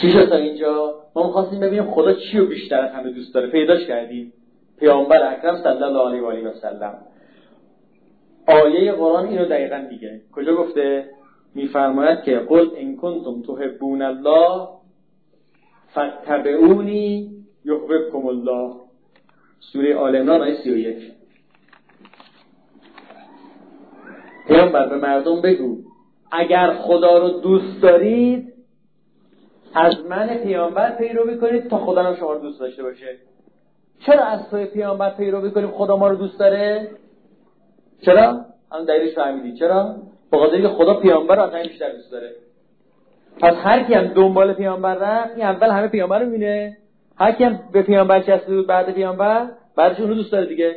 [0.00, 3.50] چی شد تا اینجا؟ ما می‌خواستیم ببینیم خدا چی رو بیشتر از همه دوست داره.
[3.50, 4.32] پیداش کردیم.
[4.78, 6.98] پیامبر اکرم صلی الله علیه و آله و سلم.
[8.48, 10.20] آیه قرآن اینو دقیقا میگه.
[10.32, 11.10] کجا گفته؟
[11.54, 14.68] میفرماید که قل ان کنتم تحبون الله
[15.94, 17.30] فتبعونی
[17.64, 18.74] یحببکم الله.
[19.60, 21.12] سوره آل عمران آیه 31
[24.48, 25.76] پیامبر به مردم بگو
[26.32, 28.52] اگر خدا رو دوست دارید
[29.74, 33.18] از من پیامبر پیروی کنید تا خدا هم شما رو دوست داشته باشه.
[34.06, 36.90] چرا از توی پیامبر پیروی کنیم خدا ما رو دوست داره؟
[38.00, 39.58] چرا؟ هم دلیلش فهمیدی.
[39.58, 39.96] چرا؟
[40.32, 42.30] بخاطر که خدا پیامبر رو بیشتر دوست داره.
[43.40, 46.76] پس هر کی هم دنبال پیامبر رفت این اول همه پیامبر رو می‌بینه.
[47.16, 50.74] هر کی هم به پیامبر چسبید بود بعد پیامبر بعدش اونو دوست داره دیگه.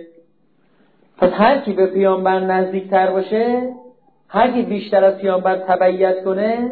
[1.17, 3.74] پس هر کی به پیامبر نزدیکتر باشه
[4.28, 6.72] هر کی بیشتر از پیامبر تبعیت کنه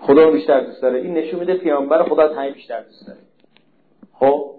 [0.00, 0.98] خدا رو بیشتر دوست داره.
[0.98, 3.18] این نشون میده پیامبر خدا از همه بیشتر دوست داره.
[4.12, 4.50] خب؟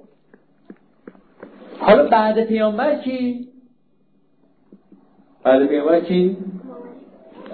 [1.80, 3.48] حالا بعد پیامبر کی؟
[5.44, 6.38] بعد پیامبر کی؟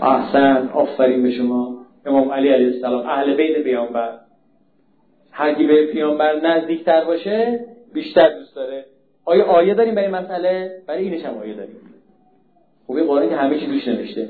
[0.02, 1.79] احسن آفرین به شما.
[2.10, 4.19] امام علی علیه السلام اهل بیت پیامبر.
[5.32, 7.60] هر کی به پیامبر نزدیکتر باشه
[7.93, 8.86] بیشتر دوست داره.
[9.26, 11.76] آیا آیه داریم برای مسئله؟ برای اینش هم آیه داریم.
[12.88, 14.30] خب این قرآن که همه چی دوش نوشته.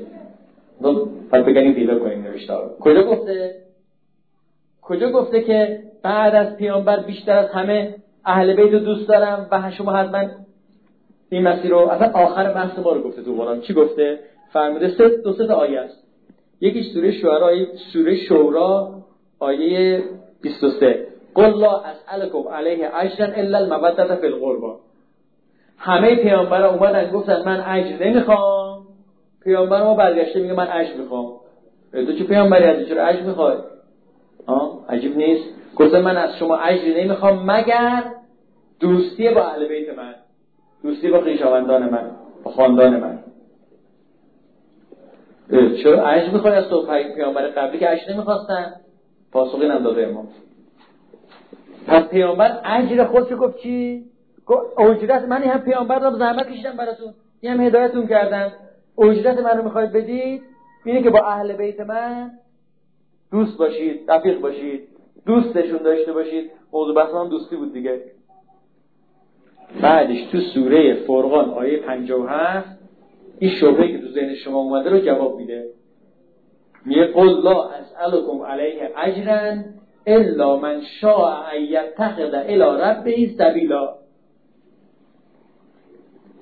[1.32, 3.54] پس بگنیم پیدا کنیم نوشته کجا گفته؟
[4.82, 9.70] کجا گفته که بعد از پیامبر بیشتر از همه اهل بیت رو دوست دارم و
[9.70, 10.28] شما حتما
[11.30, 13.60] این مسیر رو اصلا آخر بحث ما رو گفته تو قرآن.
[13.60, 14.18] چی گفته؟
[14.52, 16.09] فرموده سه دو سه آیه است.
[16.60, 17.50] یکی سوره شورا
[17.92, 18.94] سوره شورا
[19.38, 20.02] آیه
[20.42, 24.80] 23 قل لا اسالکم علیه اجرا الا المودة فی القربا
[25.78, 28.82] همه پیامبرا اومدن گفتن من اجر نمی‌خوام.
[29.44, 31.32] پیامبر ما برگشته میگه من اجر می‌خوام.
[31.92, 33.56] تو چه پیامبری هستی؟ چرا اجر می‌خوای؟
[34.88, 35.44] عجیب نیست.
[35.76, 38.04] گفته من از شما اجری نمی‌خوام مگر
[38.80, 40.14] دوستی با اهل بیت من
[40.82, 42.10] دوستی با خویشاوندان من
[42.44, 43.18] با خاندان من.
[45.50, 46.86] چرا اجر می‌خوای از تو
[47.16, 48.74] پیامبر قبلی که اجر نمی‌خواستن؟
[49.32, 50.24] پاسخی نداده ما
[51.86, 54.04] پس پیامبر اجر خودشو گفت چی؟
[54.46, 54.78] گفت
[55.28, 57.14] من هم پیامبر رو زحمت کشیدم براتون.
[57.42, 58.52] یه هم هدایتون کردم.
[58.98, 60.42] اجرت منو می‌خواید بدید؟
[60.84, 62.30] اینه که با اهل بیت من
[63.30, 64.88] دوست باشید رفیق باشید
[65.26, 66.50] دوستشون داشته باشید.
[66.72, 68.00] موضوع بحث هم دوستی بود دیگه.
[69.82, 72.79] بعدش تو سوره فرقان آیه 57
[73.40, 75.70] این شبهه که تو ذهن شما اومده رو جواب میده.
[76.84, 79.52] میگه قل لا اسالکم علیه اجرا
[80.06, 83.94] الا من شاء ان یتخذ الی ربه سبیلا.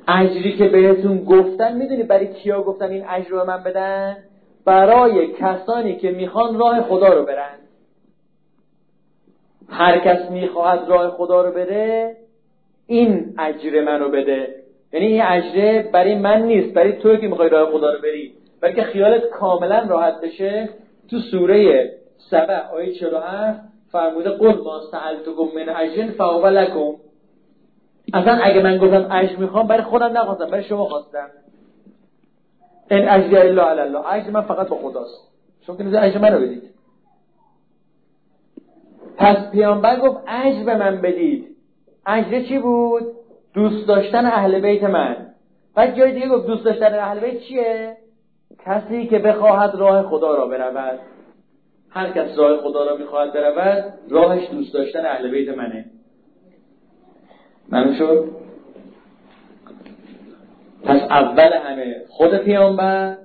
[0.09, 4.17] اجری که بهتون گفتن می‌دونی برای کیا گفتن این اجر رو من بدن؟
[4.65, 7.59] برای کسانی که می‌خوان راه خدا رو برن.
[9.69, 12.17] هر کس می‌خواهد راه خدا رو بره
[12.87, 14.58] این اجر منو بده.
[14.93, 18.35] یعنی این اجره برای من نیست برای توی که می‌خوای راه خدا رو بری.
[18.61, 20.69] بلکه خیالت کاملا راحت بشه.
[21.11, 21.91] تو سوره
[22.31, 23.61] سبع آیه 47
[23.93, 26.95] فرموده قل ما سألتکم من اجر فهو لکم.
[28.15, 31.31] اصلا اگه من گفتم اجر می‌خوام برای خودم نخواستم برای شما خواستم.
[32.91, 34.13] این اجر الا علی الله.
[34.13, 35.29] اجر من فقط با خداست.
[35.67, 36.63] شما که اجر منو بدید.
[39.17, 41.57] پس پیامبر گفت اجر به من بدید.
[42.07, 43.18] اجر چی بود؟
[43.55, 45.17] دوست داشتن اهل بیت من.
[45.75, 47.97] بعد جای دیگه گفت دوست داشتن اهل بیت چیه؟
[48.67, 50.99] کسی که بخواهد راه خدا را برود.
[51.91, 55.85] هر کس راه خدا را می‌خواهد برود راهش دوست داشتن اهل بیت منه.
[57.69, 58.31] منو شد؟
[60.85, 63.17] پس اول همه خود پیامبر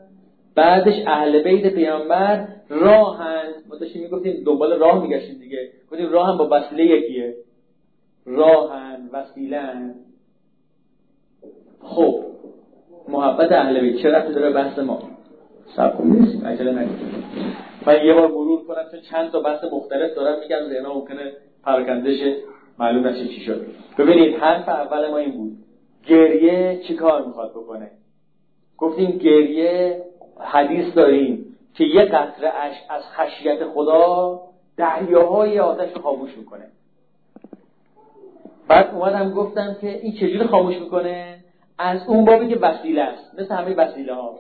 [0.56, 5.70] بعدش اهل بیت پیامبر راهند ما داشتیم می‌گفتیم دنبال راه میگشتیم دیگه.
[5.92, 7.36] گفتیم راه هم با وسیله یکیه.
[8.26, 9.96] راهن وسیلن.
[11.84, 12.20] خب
[13.08, 15.00] محبت اهل بیت چه رفتی داره بحث ما؟
[15.76, 17.24] سب نیست عجله نکنید
[17.86, 21.32] من یه بار مرور کنم چون چند تا بحث مختلف دارم میگم ذهنها ممکنه
[21.64, 22.36] پراکنده شه
[22.80, 23.66] معلوم نشه چی شد.
[23.98, 25.58] ببینید حرف اول ما این بود.
[26.08, 27.92] گریه چی کار می‌خواد بکنه؟
[28.78, 30.02] گفتیم گریه
[30.40, 34.42] حدیث داریم که یه قطره اش از خشیت خدا
[34.78, 36.66] دریاهای آتش رو خاموش می‌کنه.
[38.68, 41.43] بعد اومدم گفتم که این چجوری خاموش می‌کنه؟
[41.78, 44.40] از اون بابی که وسیله است مثل همه وسیله ها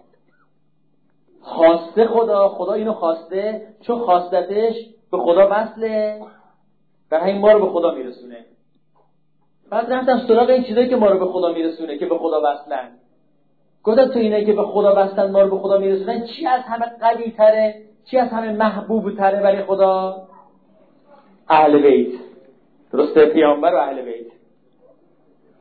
[1.41, 4.75] خواسته خدا خدا اینو خواسته چون خواستتش
[5.11, 6.21] به خدا وصله
[7.11, 8.45] و همین ما رو به خدا میرسونه.
[9.69, 12.89] بعد رفتم سراغ این چیزایی که ما رو به خدا میرسونه که به خدا وصلن.
[13.83, 16.85] گفتم تو اینه که به خدا وصلن ما رو به خدا میرسونن چی از همه
[17.01, 20.27] قوی تره چی از همه محبوب تره برای خدا؟
[21.49, 22.19] اهل بیت.
[22.93, 24.32] درسته؟ پیامبر و اهل بیت.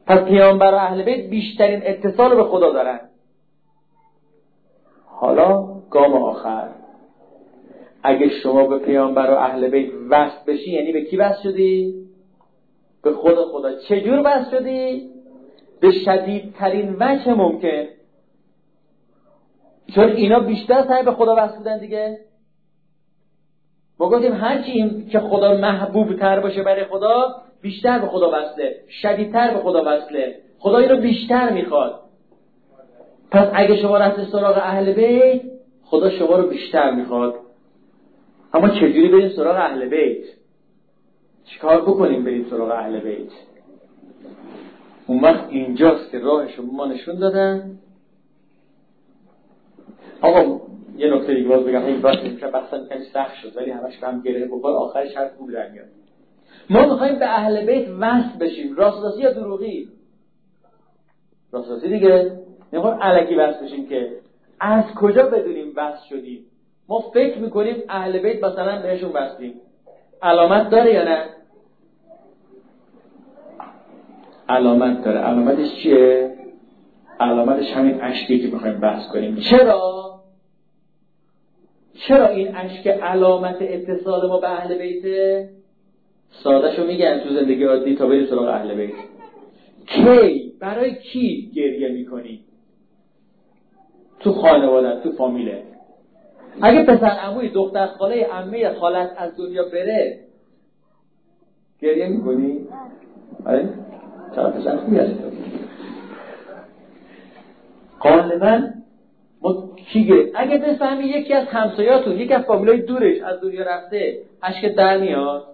[0.06, 3.00] پس پیامبر اهل بیت بیشترین اتصال به خدا دارن.
[5.04, 6.68] حالا گام آخر.
[8.02, 11.94] اگه شما به پیامبر و اهل بیت وصل بشی یعنی به کی وصل شدی؟
[13.02, 13.78] به خود خدا.
[13.78, 15.10] چجور وصل شدی؟
[15.80, 17.84] به شدیدترین وجه ممکن.
[19.94, 22.18] چون اینا بیشتر سعی به خدا وصل بودن دیگه.
[23.98, 29.54] ما گفتیم هرچی که خدا محبوب تر باشه برای خدا بیشتر به خدا وصله شدیدتر
[29.54, 30.36] به خدا وصله.
[30.58, 32.00] خدا اینو بیشتر می‌خواد.
[33.30, 35.42] پس اگه شما رفت سراغ اهل بیت
[35.84, 37.34] خدا شما رو بیشتر می‌خواد.
[38.54, 40.24] اما چجوری بریم سراغ اهل بیت؟
[41.44, 43.30] چیکار بکنیم بریم سراغ اهل بیت؟
[45.06, 47.78] اون وقت اینجاست که راه شما ما نشون دادن.
[50.20, 50.60] آقا
[50.96, 51.84] یه نکته دیگه باز بگم.
[51.84, 54.70] این کمی سخت شد ولی همش هم گره بخور.
[54.70, 55.86] آخرش هر خوب در میاد.
[56.70, 58.76] ما می‌خوایم به اهل بیت وصل بشیم.
[58.76, 59.88] راستاسی یا دروغی؟
[61.52, 62.38] راستاسی دیگه.
[62.72, 64.12] نمی‌خوایم علکی وصل بشیم که
[64.60, 66.46] از کجا بدونیم وصل شدیم؟
[66.88, 69.54] ما فکر می‌کنیم اهل بیت مثلا بهشون وصلیم.
[70.22, 71.24] علامت داره یا نه؟
[74.48, 75.18] علامت داره.
[75.18, 76.34] علامتش چیه؟
[77.20, 79.36] علامتش همین اشکی که می‌خوایم بحث کنیم.
[79.50, 80.02] چرا؟
[82.08, 85.50] چرا این اشک علامت اتصال ما به اهل بیته؟
[86.32, 88.94] سادهشو میگن تو زندگی عادی تا بریم سراغ اهل بیت.
[89.86, 92.40] کی؟ برای کی گریه می‌کنی؟
[94.20, 95.62] تو خانواده تو فامیله.
[96.62, 100.18] اگه پسر عموی دختر خاله عمه خالت از دنیا بره
[101.80, 102.60] گریه می‌کنی؟
[103.46, 103.68] آره.
[104.34, 105.14] چرا خوبی هستی
[108.00, 108.60] غالبا
[109.42, 114.74] ما کی اگه بفهمی یکی از همسایاتون یکی از فامیلای دورش از دنیا رفته اشک
[114.74, 115.44] در میاد.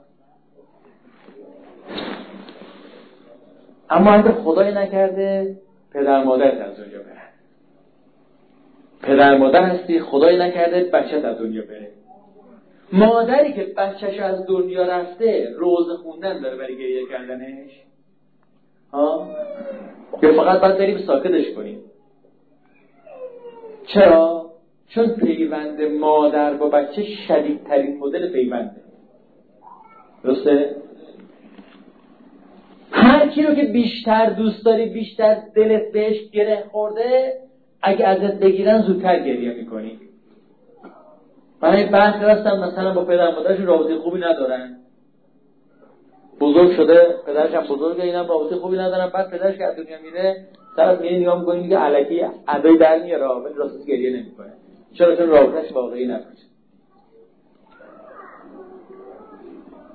[3.90, 5.56] اما اگه خدای نکرده
[5.92, 7.18] پدر مادرت از دنیا بره
[9.02, 11.90] پدر مادر هستی خدای نکرده بچت از دنیا بره.
[12.92, 17.70] مادری که بچهش از دنیا رفته روز خوندن داره برای گریه کردنش.
[18.92, 19.28] ها؟
[20.22, 21.80] یا فقط باید بریم ساکتش کنیم.
[23.86, 24.50] چرا؟
[24.88, 28.80] چون پیوند مادر با بچه شدیدترین مدل پیونده.
[30.24, 30.76] درسته؟
[32.90, 37.32] هر کی رو که بیشتر دوست داری بیشتر دلت بهش گره خورده
[37.82, 39.98] اگه ازت بگیرن زودتر گریه می‌کنی.
[41.60, 44.76] برای برخی هستن مثلا با پدر مادرشون رابطه خوبی ندارن.
[46.40, 49.10] بزرگ شده پدرش هم بزرگه اینم رابطه خوبی ندارن.
[49.14, 53.26] بعد پدرش که از دنیا میره طرف میره نگاه می‌کنه میگه علکی ادای در میاره
[53.26, 54.52] ولی راستش گریه نمی‌کنه.
[54.94, 56.38] چرا؟ چون رابطش واقعی نبود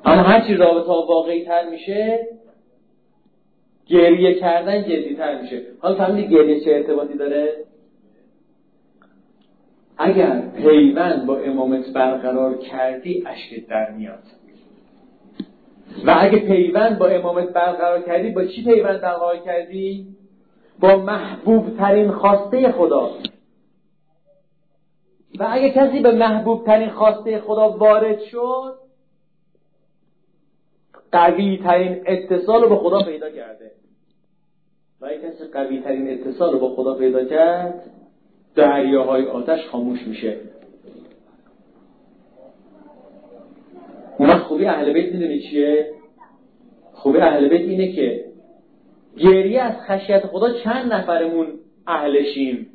[0.06, 2.28] اما هرچی رابطه واقعی تر میشه
[3.88, 5.62] گریه کردن جدی تر میشه.
[5.80, 7.54] حالا فهمیدی گریه چه ارتباطی داره؟
[9.98, 14.24] اگر پیوند با امامت برقرار کردی اشکت در میاد.
[16.06, 20.08] و اگه پیوند با امامت برقرار کردی با چی پیوند برقرار کردی؟
[20.80, 23.12] با محبوب ترین خواسته خدا.
[25.40, 28.84] و اگه کسی به محبوب ترین خواسته خدا وارد شد
[31.12, 33.62] قوی ترین اتصال رو به خدا پیدا کرده.
[35.04, 37.84] و اگه کسی قوی ترین اتصال رو با خدا پیدا کرد
[38.56, 40.38] دریاهای آتش خاموش میشه.
[44.18, 45.91] اون خوبی اهل بیت می‌دونی چیه؟
[46.93, 48.26] خوبی اهل بیت اینه که
[49.18, 51.47] گریه از خشیت خدا چند نفرمون
[51.88, 52.68] اهلشیم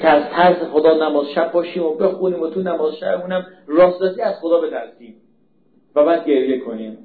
[0.00, 4.34] که از ترس خدا نماز شب باشیم و بخونیم و تو نماز شبمونم راستاسی از
[4.40, 5.14] خدا بترسیم
[5.94, 6.98] و بعد گریه کنیم.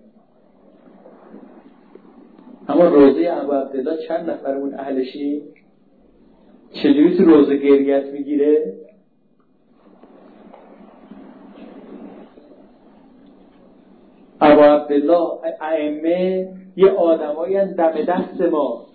[2.70, 5.42] اما روزه ابو عبدالله چند نفرمون اهلشیم؟
[6.74, 8.74] چجوری تو روزه گریت می‌گیره؟
[14.42, 18.86] ابو عبدالله ائمه یه آدمایی دم دست ما.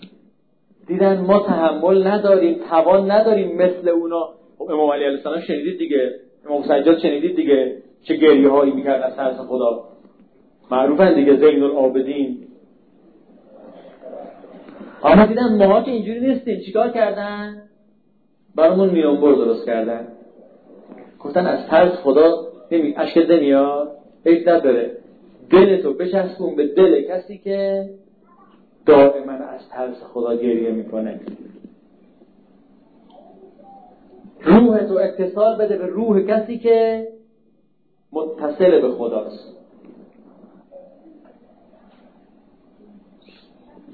[0.87, 4.29] دیدن ما تحمل نداریم توان نداریم مثل اونا.
[4.59, 6.15] خب امام علی علیه السلام شنیدید دیگه.
[6.47, 9.85] امام سجاد شنیدید دیگه چه گریه هایی می‌کرد از ترس خدا.
[10.71, 12.50] معروفن دیگه زین العابدین
[15.05, 17.63] اما دیدن ماها که اینجوری نیستیم چیکار کردن؟
[18.55, 20.09] برامون میانبر درست کردن.
[21.21, 23.97] گفتن از ترس خدا نمی اشک نمیاد.
[24.25, 24.97] هیچ نداره.
[25.51, 27.89] دلتو بچسبون به دل کسی که
[28.87, 31.21] دائما از ترس خدا گریه می‌کنه.
[34.43, 37.09] روح تو اتصال بده به روح کسی که
[38.13, 39.60] متصل به خداست.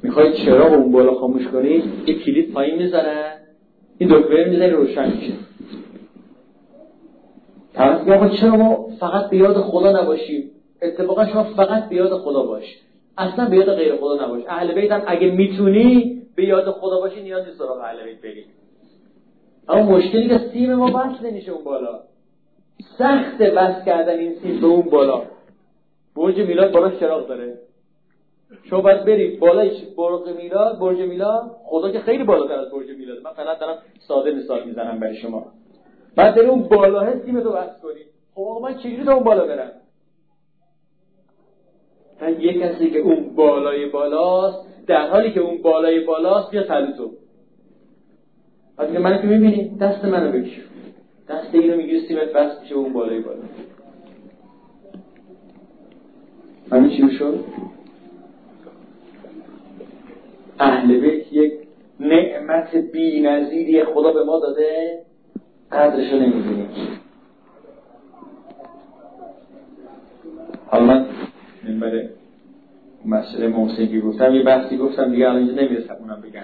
[0.02, 3.32] می‌خواید چرا اون بالا خاموش کنید یه کلید پایین می‌ذارن
[3.98, 5.32] این دکمه می‌ذاری روشن میشه.
[7.74, 10.50] طرف میگه چرا ما فقط به یاد خدا نباشیم؟
[10.82, 12.64] اتفاقا شما فقط به یاد خدا باش.
[13.18, 14.42] اصلا به یاد غیر خدا نباش.
[14.48, 18.44] اهل بیت هم اگه می‌تونی به یاد خدا باشی نیاز نیست سراغ اهل بیت بری.
[19.68, 22.00] اما مشکلی که سیم ما بس نمیشه اون بالا.
[22.98, 25.22] سخت بس کردن این سیم به اون بالا.
[26.16, 27.58] برج میلاد بالا چراغ داره.
[28.62, 33.22] شما باید برید بالای برج میلاد برج میلاد خدا که خیلی بالاتر از برج میلاد
[33.22, 33.78] من فقط دارم
[34.08, 35.46] ساده مثال می‌زنم برای شما.
[36.16, 38.00] بعد بری اون بالا سیم تو بس کنی.
[38.34, 39.70] خب من چجوری تا اون بالا برم؟
[42.40, 47.10] یه کسی که اون بالای بالاست در حالی که اون بالای بالاست بیا تو.
[48.76, 50.60] بعد میگه منو که می‌بینی؟ دست منو بکش.
[51.28, 53.42] دست اینو می‌گیری سیمت بس میشه اون بالای بالا.
[56.72, 57.44] همین چی شد؟
[60.58, 61.52] اهل بیت یک
[62.00, 64.98] نعمت بی نظیری خدا به ما داده
[65.72, 66.68] قدرشو نمی‌دونیم
[70.66, 71.06] حالا من
[71.64, 72.02] منبر
[73.06, 76.40] مسئله محسنگی گفتم یه بحثی گفتم دیگه الان نمی‌رسم اونم بگم.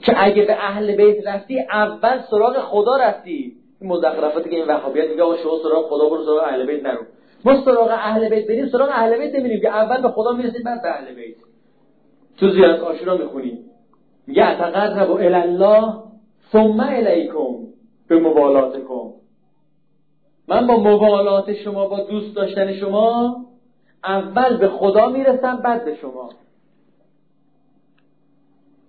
[0.00, 3.56] که اگه به اهل بیت رفتی اول سراغ خدا رفتی.
[3.80, 7.02] این مزخرفاتی که این وهابیت میگه آقا شما سراغ خدا برو سراغ اهل بیت نرو.
[7.44, 10.82] ما سراغ اهل بیت بریم سراغ اهل بیت نمیریم که اول به خدا می‌رسیم بعد
[10.82, 11.47] به اهل بیت
[12.40, 13.58] تو زیاد آشورا می‌خونیم
[14.26, 15.94] میگه اتقرب الله
[16.52, 17.56] ثم الیکم
[18.08, 19.10] به موالاتکم
[20.48, 23.36] من با موالات شما با دوست داشتن شما
[24.04, 26.30] اول به خدا می‌رسم بعد به شما.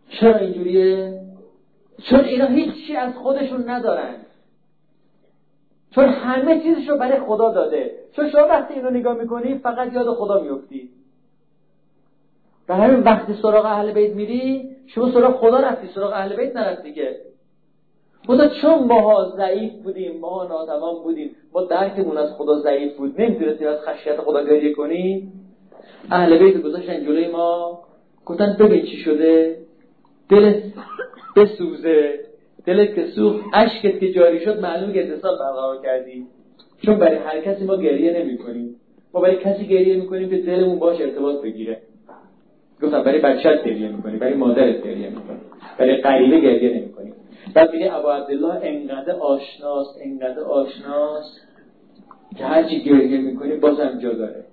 [0.09, 1.21] چرا اینجوریه؟
[2.03, 4.15] چون اینا هیچی از خودشون ندارن.
[5.91, 7.95] چون همه چیزش رو برای خدا داده.
[8.15, 10.89] چون شما وقتی اینو نگاه می‌کنی فقط یاد خدا میفتی
[12.69, 16.93] و همین وقتی سراغ اهل بیت میری شما سراغ خدا رفتی سراغ اهل بیت نرفتی
[16.93, 17.15] که
[18.27, 23.67] خدا چون ماها ضعیف بودیم ماها ناتوان بودیم ما درکمون از خدا ضعیف بود نمی‌تونستیم
[23.67, 25.33] از خشیت خدا گریه کنیم.
[26.11, 27.79] اهل بیت گذاشتن جلوی ما
[28.25, 29.57] گفتن ببین چی شده
[30.29, 30.63] دلت
[31.35, 32.19] بسوزه
[32.65, 36.27] دلت که سوخت اشکت که جاری شد معلوم که اتصال برقرار کردی.
[36.85, 38.75] چون برای هر کسی ما گریه نمی کنیم
[39.13, 41.81] ما برای کسی گریه می‌کنیم که دلمون باش ارتباط بگیره.
[42.83, 45.39] گفتم برای بچت گریه می‌کنی برای مادرت گریه می‌کنی
[45.77, 47.13] برای غریبه گریه نمی‌کنی.
[47.53, 51.47] بعد میگه ابو عبدالله انقدر آشناست انقدر آشناست
[52.37, 54.45] که هرچی گریه می‌کنی بازم جا داره.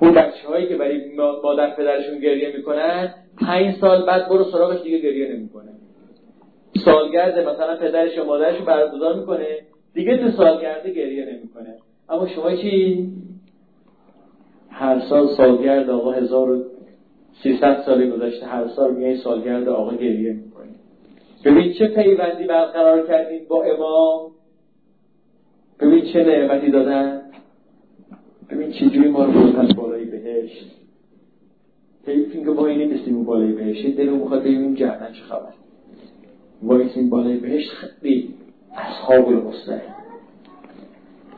[0.00, 1.00] اون بچه هایی که برای
[1.42, 5.70] مادر پدرشون گریه می‌کنن پنج سال بعد برو سراغش دیگه گریه نمی‌کنه.
[6.84, 9.46] سالگرد مثلا پدرش و مادرش رو برگزار می‌کنه
[9.94, 11.74] دیگه تو سالگرد گریه نمی‌کنه.
[12.08, 13.08] اما شما چی؟
[14.74, 20.74] هر سال سالگرد آقا 1300 سالی گذشته هر سال میای سالگرد آقا گریه می‌کنی.
[21.44, 24.30] ببین چه پیوندی برقرار کردیم با امام.
[25.80, 27.20] ببین چه نعمتی دادن.
[28.50, 30.64] ببین چجوری ما رو بردن بالای بهشت.
[32.06, 35.52] حیف که ما اینی نیستیم بالای بهشت دلو می‌خواد ببینیم جهنم چه خبر
[36.62, 38.34] وایسیم بالای بهشت خیلی
[38.76, 39.94] اصحاب المستقیم.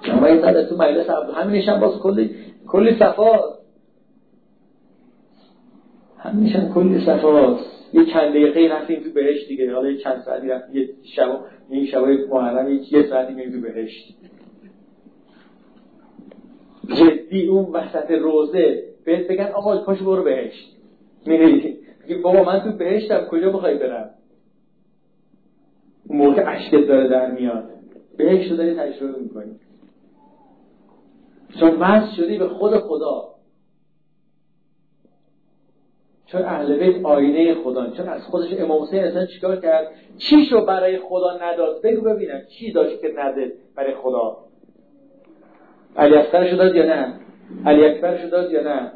[0.03, 2.35] جمعه زده تو مجلس عبد همینش هم باز کلی
[2.67, 3.63] کلی صفاست
[6.19, 9.75] همینش هم کلی صفاست یه چند دقیقه رفتیم تو بهشت دیگه.
[9.75, 10.77] حالا یه چند ساعتی رفتیم.
[10.77, 11.41] یه شب
[11.71, 14.15] این شبای محرم یه ساعتی میریم تو بهشت.
[16.89, 20.77] جدی اون وسط روزه بهت بگن آقا پاشو برو بهشت.
[21.27, 21.79] میری
[22.23, 24.11] بابا من تو بهشتم کجا بخوای برم؟
[26.09, 27.71] اون موقع عشقت داره در میاد.
[28.17, 29.53] بهشت رو داری تجربه می‌کنی.
[31.61, 33.37] چون وصل شدی به خود خدا.
[36.27, 40.65] چون اهل بیت آینه خدا چون از خودش امام حسین اصلا چیکار کرد؟ چی شو
[40.65, 44.37] برای خدا نداد؟ بگو ببینم چی داشت که نده برای خدا؟
[45.97, 47.13] علی اکبرش داد یا نه؟
[47.67, 48.93] علی اکبرش داد یا نه؟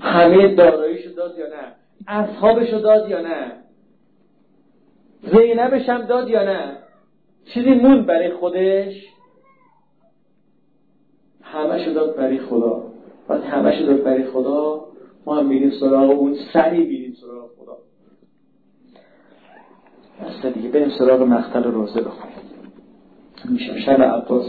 [0.00, 1.74] همه داراییش داد یا نه؟
[2.08, 3.52] اصحابش داد یا نه؟
[5.22, 6.76] زینبش هم داد یا نه؟
[7.44, 9.06] چیزی مون برای خودش؟
[11.52, 12.82] همه داد برای خدا.
[13.28, 14.84] بعد همه داد برای خدا
[15.26, 17.76] ما هم میریم سراغ اون سری میریم سراغ خدا.
[20.26, 22.36] اصلا دیگه بریم سراغ مختل روزه بخونیم.
[23.48, 24.46] میشه شب عباس.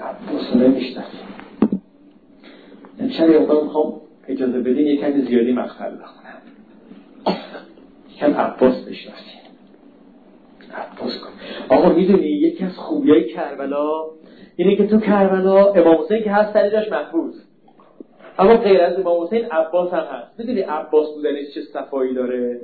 [0.00, 1.04] عباس نمیشتن
[3.00, 6.42] امشب یه می‌خوام اجازه بدین یه کمی زیادی مختل بخونم.
[8.16, 9.40] یکم عباس بشناسیم.
[10.74, 11.30] عباس کن.
[11.76, 14.04] آقا می‌دونی یکی از خوبی های کربلا
[14.56, 17.34] اینه که تو کربلا امام حسین که هست سری داشت محفوظ.
[18.38, 20.38] اما غیر از امام حسین عباس هم هست.
[20.38, 22.60] می‌دونی عباس بودنش چه صفایی داره؟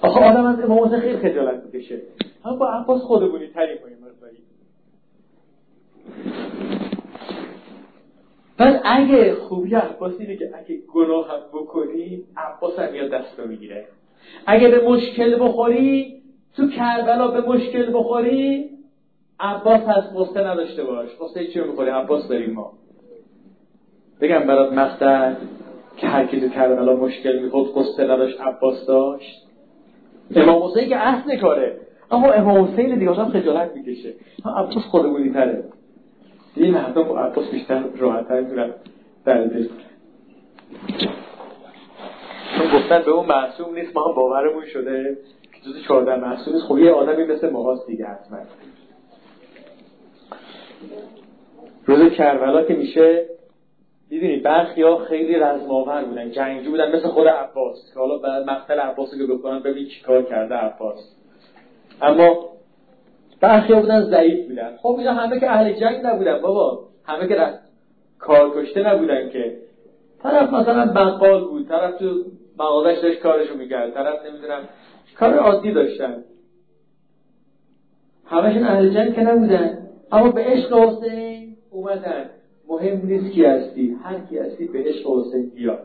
[0.00, 1.98] آخه آدم از امام حسین خیلی خجالت می‌کشه.
[2.44, 3.98] اما با عباس خودمونی تری کنیم
[8.58, 13.86] پس اگه خوبی عباس اینه که اگه گناه هم بکنی عباس هم میاد دست می‌گیره.
[14.46, 16.22] اگه به مشکل بخوری
[16.56, 18.70] تو کربلا به مشکل بخوری
[19.40, 21.08] عباس هست قصه نداشته باش.
[21.20, 22.72] قصه چی می‌خوری؟ عباس داریم ما.
[24.20, 25.34] بگم برات مقطع
[25.96, 29.46] که هر کی تو کربلا مشکل می‌خورد قصه نداشت عباس داشت.
[30.36, 31.80] امام حسین که اصل کاره.
[32.10, 34.14] اما امام حسین دیگه آدم خجالت می‌کشه.
[34.56, 35.64] عباس خودمونی تره.
[36.56, 38.70] این مردم با عباس بیشتر راحتتر میرن.
[39.24, 39.68] در دل
[42.56, 45.18] چون گفتن به اون معصوم نیست ما باورمون شده.
[45.52, 46.66] که جز چهارده معصوم نیست.
[46.66, 48.38] خب یه آدمی مثل ماهاست دیگه حتما.
[51.86, 53.26] روز کربلا که میشه
[54.08, 57.92] دیدینی برخی ها خیلی رزماور بودن جنگجو بودن مثل خود عباس.
[57.94, 61.16] که حالا بعد مقتل عباس رو بکنن ببین چیکار کرده عباس.
[62.02, 62.48] اما
[63.40, 64.76] برخی ها بودن ضعیف بودن.
[64.76, 66.88] خب اینا همه که اهل جنگ نبودن بابا.
[67.04, 67.36] همه که
[68.18, 69.56] کار کشته نبودن که.
[70.22, 72.24] طرف مثلا بقال بود طرف تو
[72.58, 74.68] مغازش داشت کارشو می‌کرد طرف نمی‌دونم
[75.16, 76.24] کار عادی داشتن.
[78.26, 79.87] همشون اهل جنگ که نبودن.
[80.12, 82.30] اما به عشق حسین اومدن.
[82.68, 85.78] مهم نیست کی هستی هر کی هستی به عشق حسین بیا.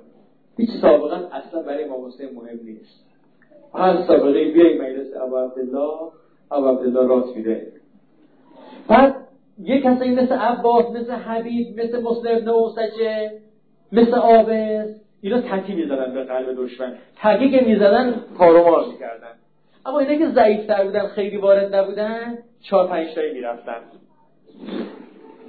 [0.57, 3.05] هیچ سابقا اصلا برای امام حسین مهم نیست.
[3.73, 6.11] هر سابقه بیای مجلس ابو عبدالله
[6.51, 7.67] ابو عبدالله راست میده
[8.87, 9.15] بعد
[9.59, 13.31] یه کسایی مثل عباس مثل حبیب مثل مسلم نوسجه
[13.91, 14.87] مثل آبس
[15.21, 16.93] اینا تکی می‌زدن به قلب دشمن.
[17.21, 19.33] تکی که می‌زدن تارومار می‌کردن.
[19.85, 23.81] اما اینا که ضعیفتر بودن خیلی وارد نبودن چهار پنج تایی می‌رفتن.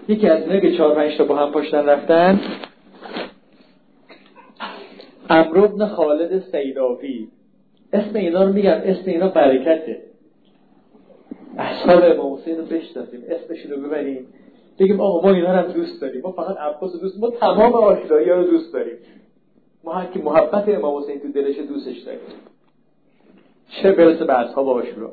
[0.08, 2.40] یکی از اینا که چهار پنج تا با هم پشتن رفتن.
[5.30, 7.28] امر ابن خالد سیدافی
[7.92, 10.02] اسم اینا رو میگم اسم اینا برکته.
[11.58, 14.26] اصحاب امام حسین رو بشناسیم اسمشون رو ببریم.
[14.78, 16.22] بگیم آقا ما اینا رو دوست داریم.
[16.22, 18.96] ما فقط عباس دوست ما تمام آشنایی ها رو دوست داریم.
[19.84, 22.20] ما هر کی محبت امام حسین تو دلش دوستش داریم.
[23.68, 25.12] چه برسه به اصحاب آشورا.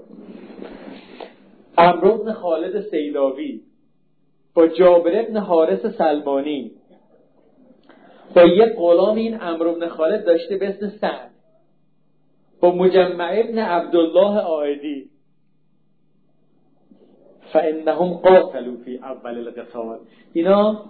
[1.77, 3.61] امر ابن خالد سیداوی.
[4.53, 6.71] با جابر ابن حارس سلمانی.
[8.35, 11.31] با یه غلام این امر ابن خالد داشته به اسم سعد.
[12.59, 15.09] با مجمع ابن عبدالله آیدی.
[17.53, 19.99] فانهم قاتلوا فی اول القتال.
[20.33, 20.85] اینا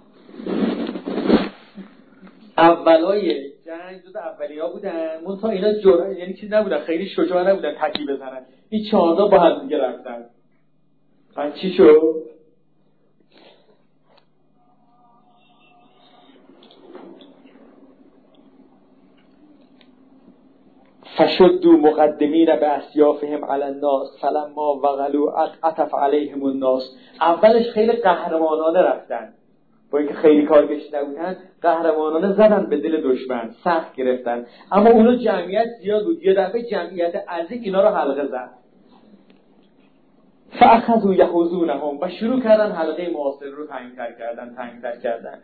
[2.58, 4.16] اولای بودن جز
[4.60, 5.36] ها بودن.
[5.40, 6.78] تا اینا جرأت یعنی چیز نبودن.
[6.78, 8.42] خیلی شجاع نبودن تکی بزنن.
[8.68, 10.24] این چهارتا با هم دیگه رفتن.
[11.60, 12.31] چی شد؟
[21.22, 26.96] فشدوا مقدمین به اسیافهم علی الناس فلما وغلوا عطف علیهم الناس.
[27.20, 29.32] اولش خیلی قهرمانانه رفتن.
[29.90, 34.46] با اینکه خیلی کارکش نبودن قهرمانانه زدن به دل دشمن سخت گرفتن.
[34.72, 36.22] اما اونو جمعیت زیاد بود.
[36.22, 38.50] یه دفعه جمعیت عزیز اینا رو حلقه زد.
[40.50, 45.38] فاخذوا یحوزونهم و شروع کردن حلقه معاصر رو تنگتر کردن تنگتر کردن.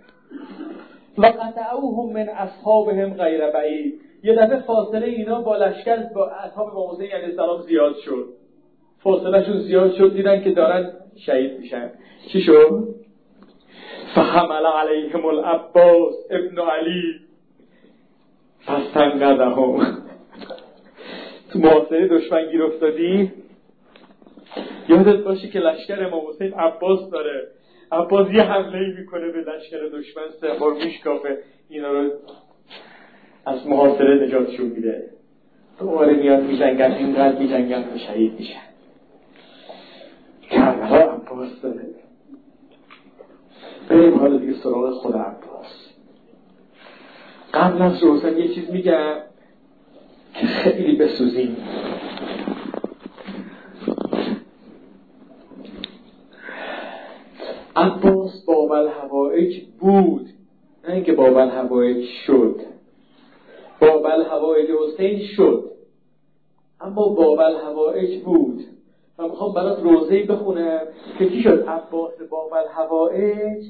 [1.18, 4.07] و قطعوهم من اصحابهم غیر بعید.
[4.22, 8.28] یه دفعه فاصله اینا با لشکر با اصحاب امام حسین علیه السلام زیاد شد.
[8.98, 11.90] فاصلهشون زیاد شد دیدن که دارن شهید میشن.
[12.32, 12.94] چی شد؟
[14.14, 17.20] فحمل علیهم العباس ابن علی.
[18.66, 19.96] فستنقذهم
[21.52, 23.32] تو محاصره دشمن گیر افتادی؟
[24.88, 27.48] یادت باشه که لشکر امام حسین عباس داره.
[27.92, 31.38] عباس یه حمله می‌کنه به لشکر دشمن بار میشکافه.
[31.68, 32.10] اینا رو
[33.48, 35.10] از محاصره نجاتشون میده.
[35.78, 38.60] دوباره میاد میجنگن اینقدر میجنگن و شهید میشن
[40.50, 41.86] کربلا عباس داره
[43.88, 45.92] بریم حالا دیگه سراغ خود عباس.
[47.54, 49.14] قبل از روزن یه چیز میگم
[50.34, 51.56] که خیلی بسوزیم.
[57.76, 60.28] عباس بابل هوایج بود.
[60.88, 62.60] نه اینکه بابل هوایج شد.
[63.80, 65.70] بابل هوایج حسین شد.
[66.80, 68.60] اما بابل هوایج بود.
[69.18, 70.80] و می‌خوام برات روزه بخونم
[71.18, 73.64] که چی شد؟ عباس بابل هوایج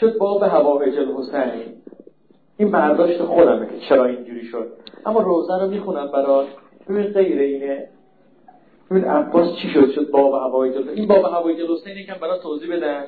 [0.00, 1.74] شد باب هوایج الحسین.
[2.56, 4.72] این برداشت خودمه که چرا اینجوری شد.
[5.06, 6.46] اما روزه رو می‌خونم برات.
[6.88, 7.88] ببین غیر اینه.
[8.90, 13.04] ببین عباس چی شد؟ شد باب هوایج این باب هوایج الحسین یکم برات توضیح بدن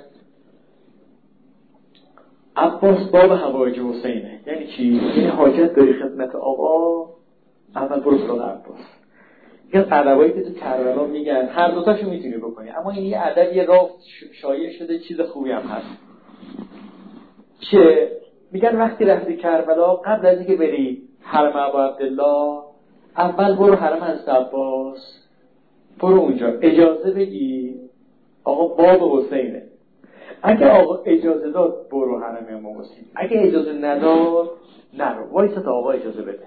[2.56, 4.40] عباس باب هوایج حسینه.
[4.46, 7.08] یعنی چی؟ یعنی حاجت داری خدمت آقا؟
[7.76, 8.80] اول برو سراغ عباس.
[9.74, 12.70] یه ادبایی که تو کربلا میگن هر دوتاشو می‌تونی بکنی.
[12.70, 13.90] اما این یه ادب یه راه
[14.32, 15.98] شایع شده چیز خوبی هم هست.
[17.60, 18.10] که
[18.52, 22.62] میگن وقتی رفتی کربلا قبل از اینکه بری حرم عبدالله
[23.16, 25.26] اول برو حرم از عباس.
[26.00, 26.46] برو اونجا.
[26.60, 27.74] اجازه بگی
[28.44, 29.65] آقا باب حسینه.
[30.42, 34.50] اگه آقا اجازه داد برو حرم امام حسین اگه اجازه نداد
[34.94, 35.32] نرو.
[35.32, 36.46] وایسا تا آقا اجازه بده.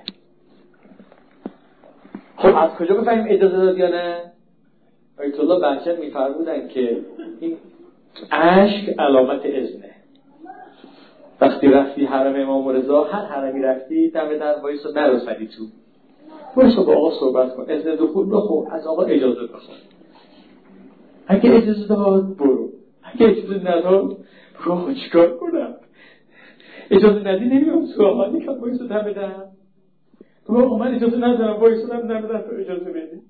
[2.37, 4.21] خب از کجا بفهمیم اجازه داد یا نه؟
[5.19, 7.01] آیت الله بهشت میفرمودن که
[7.39, 7.57] این
[8.31, 9.95] عشق علامت اذنه.
[11.41, 15.63] وقتی رفتی حرم امام رضا هر حرمی رفتی دم در وایسا نرو سری تو.
[16.55, 17.65] وایسا با آقا صحبت کن.
[17.67, 18.67] اذن دخول بخون.
[18.71, 19.75] از آقا اجازه بخون.
[21.27, 22.69] اگه اجازه داد برو.
[23.13, 24.17] اگه اجازه نداد
[24.63, 25.75] رو چیکار کنم؟
[26.91, 29.31] اجازه ندی نمیام تو آقا نیکم بایستو دم در
[30.45, 33.21] رو من اجازه ندارم بایستو دم در تو اجازه بدی؟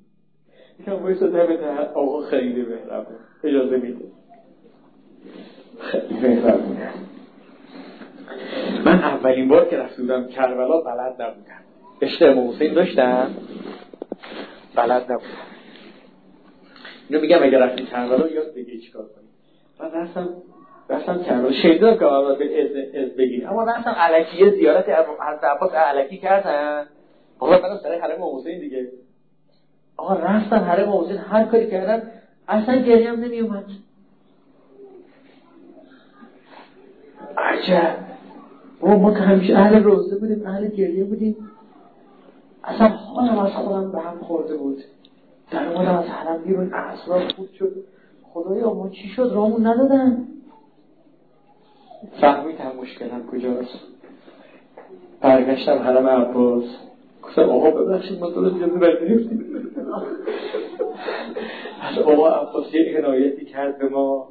[0.79, 4.05] یکم بایستو دم در آقا خیلی مهربون اجازه میده.
[5.79, 6.89] خیلی مهربونه
[8.85, 11.63] من اولین بار که رفته بودم کربلا بلد نبودم.
[12.01, 13.29] عشق حسین داشتم؟
[14.75, 15.49] بلد نبودم.
[17.09, 19.28] اینو میگم اگر رفتی کربلا یاد بگیری چیکار کنی.
[19.79, 20.29] من رفتم
[20.89, 26.17] رفتم کربلا شیدان که آقا به از, از اما رفتم علکیه زیارت حضرت عباس علکی
[26.17, 26.85] کردن.
[27.39, 28.87] آقا برم سر حرم حسین دیگه.
[29.97, 32.11] آقا رفتم حرم حسین هر کاری کردن
[32.47, 33.65] اصلا گریم نمی اومد
[37.37, 37.95] عجب
[38.81, 41.35] ما که همیشه اهل روزه بودیم اهل گریه بودیم.
[42.63, 44.83] اصلا حالم از خودم به هم خورده بود.
[45.51, 47.83] در از حرم بیرون اعصاب خود شد.
[48.33, 50.27] خدایا ما چی شد؟ رامون ندادن.
[52.21, 53.79] فهمیدم مشکلم کجاست.
[55.21, 56.63] برگشتم حرم عباس.
[57.23, 59.45] گفتم آقا ببخشید ما درست اجازه نگرفتیم
[61.81, 64.29] از آقا عباس یه عنایتی کرد به ما.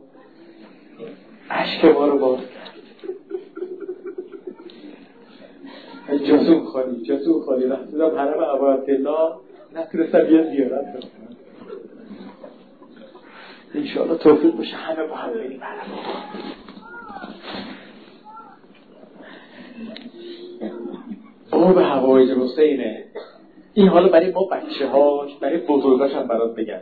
[1.51, 2.69] عشق ما رو باز کرد.
[6.25, 9.35] جزون خالی جزون خالی رفتم حرم ابو عبدالله
[9.75, 11.18] نتونستم یه زیارت کنم.
[13.75, 15.61] انشاءالله توفیق بشه همه با هم بریم
[21.51, 23.05] باب هوایج حسینه.
[23.75, 26.81] این حالا برای ما بچه هاش برای بزرگاش هم برات بگم.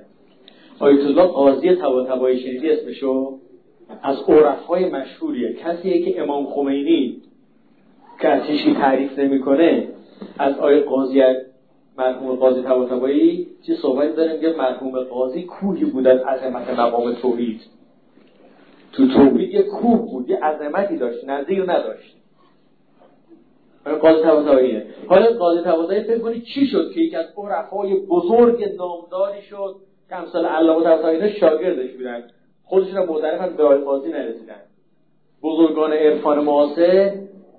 [0.78, 3.38] آیت الله قاضی تبا تبایی شنیدی اسمشو؟
[4.02, 4.16] از
[4.68, 5.52] های مشهوریه.
[5.52, 7.22] کسیه که امام خمینی
[8.20, 9.88] که ازشی تعریف نمی‌کنه
[10.38, 11.22] از آیه قاضی
[11.98, 17.60] مرحوم قاضی طباطبایی چه صحبت داریم؟ که مرحوم قاضی کوهی بود از عظمت مقام توحید.
[18.92, 22.16] تو توحید یه کوه بود یه عظمتی داشت نظیر نداشت.
[24.00, 24.86] قاضی طباطباییه.
[25.06, 29.76] حالا قاضی طباطبایی فکر کنید چی شد که یکی از عرفای بزرگ نامداری شد
[30.08, 32.24] که امثال علامه طباطبایی شاگردش بودن.
[32.64, 34.60] خودشون معترف هم به قاضی نرسیدن.
[35.42, 37.12] بزرگان عرفان معاصر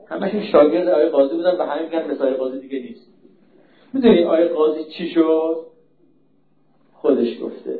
[0.07, 3.06] همشون شاگرد آقای قاضی بودن و همین میگن مثال قاضی دیگه نیست.
[3.93, 5.65] می‌دونی آقای قاضی چی شد؟
[6.93, 7.79] خودش گفته.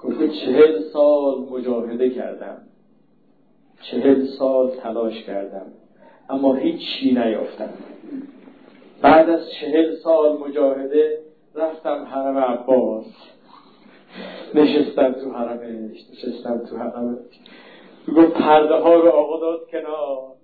[0.00, 2.62] گفته چهل سال مجاهده کردم.
[3.82, 5.66] چهل سال تلاش کردم.
[6.30, 7.70] اما هیچی نیافتم.
[9.02, 11.18] بعد از چهل سال مجاهده
[11.54, 13.06] رفتم حرم عباس.
[14.54, 17.18] نشستم تو حرمش نشستم تو حرمش.
[18.16, 20.37] گفت پرده ها رو آقا داد کنار.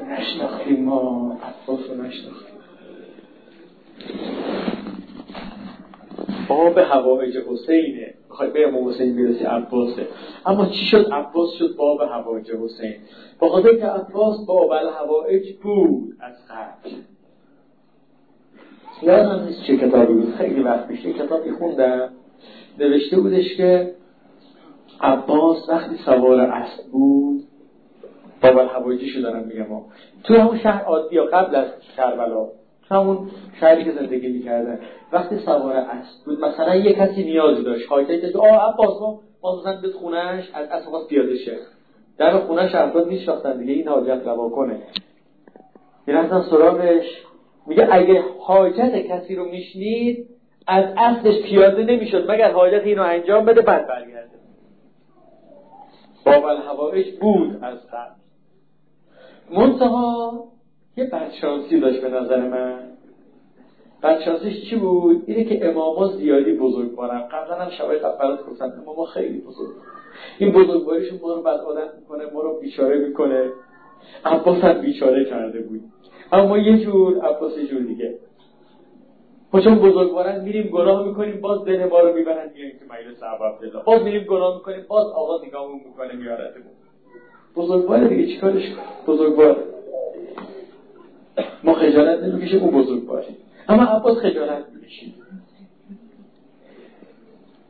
[0.00, 2.54] عباس نشناختیم ما عباس رو نشناختیم.
[6.48, 8.14] باب هوایج حسینه.
[8.28, 10.08] می‌خوای به امام حسین برسی عباسه.
[10.46, 12.94] اما چی شد؟ عباس شد باب هوایج حسین.
[13.38, 16.90] با خاطر که عباس باب الهوایج بود از قبل
[19.02, 20.34] یادم نیست چه کتابی بود.
[20.34, 22.08] خیلی وقت پیش کتابی خوندم.
[22.78, 23.94] نوشته بودش که
[25.00, 27.39] عباس وقتی سوار اسب بود
[28.42, 29.66] باب الهوایجی دارم میگم
[30.24, 31.66] تو همون شهر عادی یا قبل از
[31.96, 32.48] کربلا
[32.90, 33.30] همون
[33.60, 34.78] شهری که زندگی می‌کردن
[35.12, 39.60] وقتی سوار اسب بود مثلا یه کسی نیازی داشت حاجت داشت آه عباس ما ما
[39.60, 41.56] مثلا به خونهش از اسب پیاده شه
[42.18, 44.78] در خونهش افراد میشناختن دیگه این حاجت روا کنه.
[46.06, 47.04] می‌رفتن سراغش.
[47.66, 50.28] میگه اگه حاجت کسی رو میشنید
[50.66, 54.30] از اصلش پیاده نمی‌شد مگر حاجت اینو انجام بده بعد برگرده.
[56.26, 58.19] باب الهوایج بود از قبل.
[59.52, 60.44] منتها
[60.96, 62.78] یه بدشانسی داشت به نظر من.
[64.02, 67.20] بدشانسیش چی بود؟ اینه که اماما زیادی بزرگ بارن.
[67.20, 69.70] قبلا هم شبای قبلات گفتن اماما خیلی بزرگ
[70.38, 73.50] این بزرگواریشون ما رو بد آدم می‌کنه ما رو بیچاره می‌کنه.
[74.24, 75.80] عباس هم بیچاره کرده بود.
[76.32, 78.14] اما یه جور عباس یه جور دیگه.
[79.52, 83.82] ما چون بزرگوارن میریم گناه می‌کنیم باز دل ما رو می‌برن میاییم که مجلس عبدالله.
[83.84, 86.72] باز میریم گناه می‌کنیم باز آقا نگاهمون می‌کنه میارتمون
[87.56, 88.76] بزرگوار دیگه چیکارش کنیم
[89.06, 89.64] بزرگوار
[91.64, 93.26] ما خجالت نمی‌کشیم اون بزرگواره
[93.68, 95.14] اما عباس خجالت می‌کشیم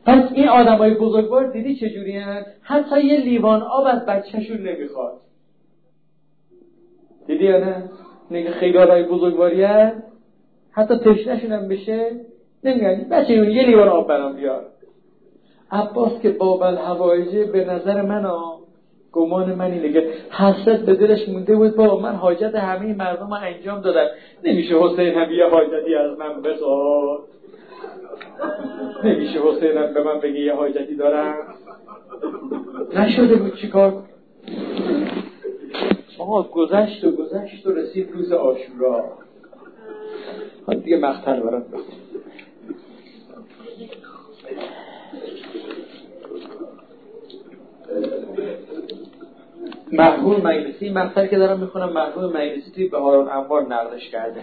[0.05, 5.21] پس این آدمای بزرگوار دیدی چجوری هست؟ حتی یه لیوان آب از بچهشون نمی‌خواد.
[7.27, 7.89] دیدی یا نه؟
[8.31, 10.03] نگه خیلی آدمای بزرگواری هست؟
[10.71, 12.11] حتی تشنشون هم بشه.
[12.63, 14.65] نمیگن بچه اون یه لیوان آب برام بیار.
[15.71, 18.25] عباس که بابل هوایجه به نظر من
[19.13, 23.33] گمان من اینه که حسرت به دلش مونده بود بابا من حاجت همه مردم رو
[23.33, 24.07] انجام دادم.
[24.43, 27.19] نمیشه حسین هم یه حاجتی از من بخواد
[29.03, 31.35] نمیشه حسین هم به من بگه یه حاجتی دارم.
[32.95, 34.03] نشده بود چیکار
[36.19, 39.03] آقا گذشت و گذشت و رسید روز آشورا
[40.67, 41.63] حالا دیگه مختل برات
[49.91, 54.41] مرحوم مجلسی مقطعی که دارم می‌خونم مرحوم مجلسی توی بهاران انوار نقلش کرده.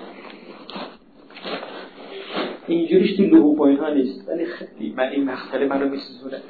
[2.66, 6.42] اینجوریش توی لحوب ها نیست ولی خیلی من این مقطعه منو میسوزونه.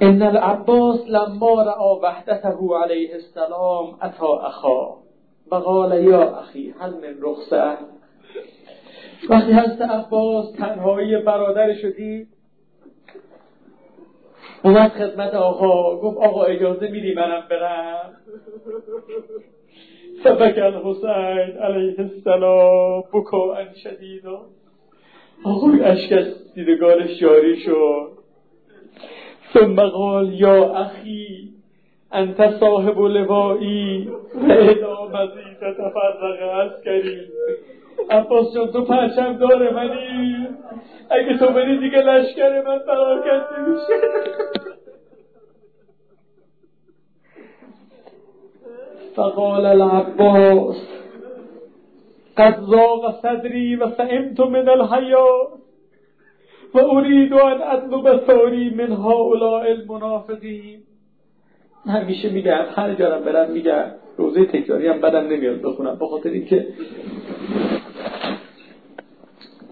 [0.00, 4.96] ان العباس لما رأى وحدته علیه السلام اتا اخا
[5.50, 7.78] و قال یا اخی هل من رخصه
[9.28, 12.26] وقتی هست عباس تنهایی برادر شدی
[14.64, 15.96] اومد خدمت آقا.
[15.96, 18.16] گفت آقا اجازه میدی منم برم؟
[20.24, 23.02] سبک الحسین علیه السلام.
[23.12, 24.40] بکا ان شدیدا
[25.44, 28.08] آقا اشک از دیدگارش جاری شد.
[29.54, 31.48] ثم قال یا اخی
[32.12, 37.20] انت صاحب لوایی و ادا مزید تفرق عسکری.
[38.10, 40.48] عباس جان تو پرچم داره منی
[41.10, 44.08] اگه تو بری دیگه لشکر من فراکنده میشه
[49.16, 50.76] فقال العباس
[52.36, 55.48] قد ضاق صدری و سئمت من الحیات
[56.74, 60.78] و اريد ان اطلب ثوری من هؤلاء المنافقین.
[61.86, 63.84] همیشه میگم هر جارم برم میگم
[64.16, 66.66] روزه تکراری هم بدم نمیاد بخونم به خاطر اینکه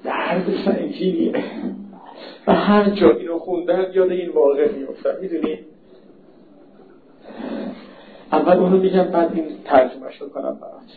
[0.05, 1.45] درد سنگینیه
[2.47, 5.59] و هر جا اینو خوندم یاد این واقع میفتم می‌دونی؟
[8.33, 10.91] اول اونو میگم بعد این ترجمهش رو کنم برات.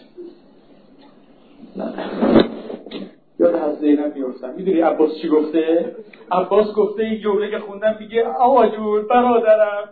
[3.39, 5.95] یاد از زینب میفتم می‌دونی عباس چی گفته؟
[6.31, 9.89] عباس گفته این جمله که خوندم میگه آقا جون برادرم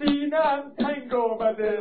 [0.00, 1.78] سینم تنگ آمده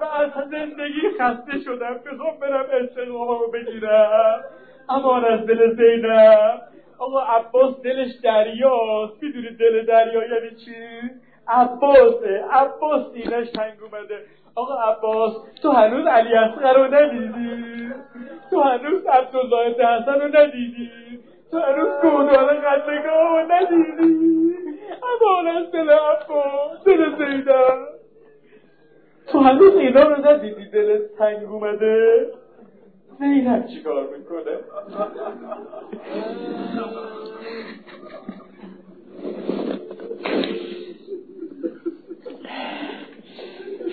[0.00, 1.94] و از زندگی خسته شدم.
[1.94, 2.66] بخوام برم
[3.12, 4.44] رو بگیرم.
[4.88, 6.60] امان از دل زینب.
[6.98, 9.22] آقا عباس دلش دریاست.
[9.22, 10.74] می‌دونی دل دریا یعنی چی؟
[11.48, 12.44] عباسه.
[12.50, 14.18] عباس سینش تنگ اومده.
[14.54, 17.90] آقا عباس تو هنوز علی اصغر رو ندیدی؟
[18.50, 20.90] تو هنوز عبدالله حسن رو ندیدی؟
[21.50, 24.54] تو هنوز گودال قدگاه رو ندیدی؟
[25.02, 27.86] امان از دل عباس دل زیدن
[29.32, 32.26] تو هنوز اینا رو ندیدی؟ دل تنگ اومده؟
[33.22, 34.56] زینب چیکار می‌کنه.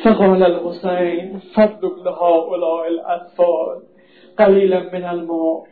[0.04, 3.82] فقال الحسين فضل لهؤلاء الاطفال
[4.38, 5.64] قلیلا من الماء.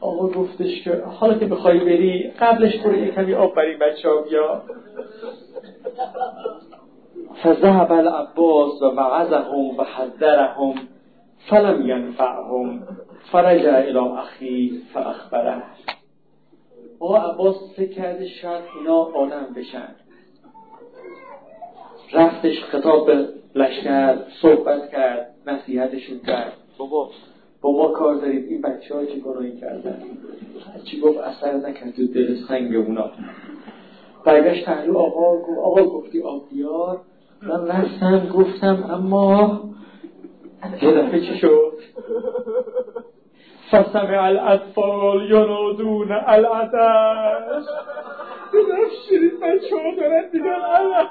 [0.00, 4.20] آقا گفتش که حالا که بخوای بری قبلش برو یه کمی آب بری بچه ها
[4.22, 4.62] بیا.
[7.42, 10.74] فذهب العباس و وعظهم و حذرهم.
[11.50, 12.82] فلم ینفعهم
[13.32, 15.62] فرجع الى اخی فاخبره.
[17.00, 19.88] آقا عباس فکر کرده شاید اینا آدم بشن.
[22.12, 26.52] رفتش خطاب به لشکر صحبت کرد نصیحتشون کرد.
[26.78, 27.10] بابا.
[27.60, 30.02] با ما کار دارید این بچه ها چه گناهی کردن؟
[30.84, 33.10] چی گفت؟ اثر نکرد تو دل سنگ اونا.
[34.24, 37.00] برگشت تحلیل آقا گفت آقا گفتی آبیار
[37.42, 39.60] من رفتم گفتم اما
[40.82, 41.72] یه دفعه چی شد؟
[43.70, 47.64] فسمع الاطفال ینادون العتش
[48.52, 50.30] دیدم شیرین بچه ها دارن
[50.74, 51.08] العتش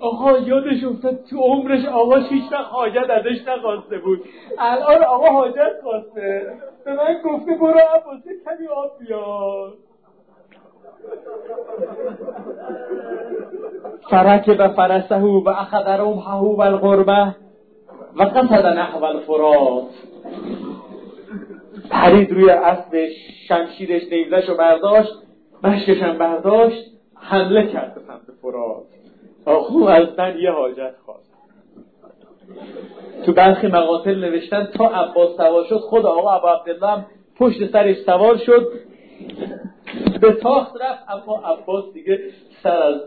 [0.00, 4.20] آقا یادش افتاد تو عمرش آقا هیچ وقت حاجت ازش نخواسته بود.
[4.58, 6.52] الان آقا حاجت خواسته.
[6.84, 9.72] به من گفته برو عباسه کمی آب بیار.
[14.10, 17.34] فرکب فرسه و اخذ رمحه و القربه
[18.16, 19.84] و قصد نحو الفرات.
[21.90, 23.08] پرید روی اسب
[23.48, 25.12] شمشیرش نیزش رو برداشت
[25.64, 28.84] مشکشم برداشت حمله کرد به سمت فرات.
[29.46, 31.34] آخو از من یه حاجت خواست.
[33.26, 37.06] تو برخی مقاتل نوشتن تا عباس سوار شد خود آقا عبا عبدالله هم
[37.36, 38.72] پشت سرش سوار شد.
[40.20, 42.18] به تاخت رفت اما عباس دیگه
[42.62, 43.00] سر از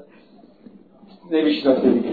[1.31, 2.09] نمی‌شناسه دیگه.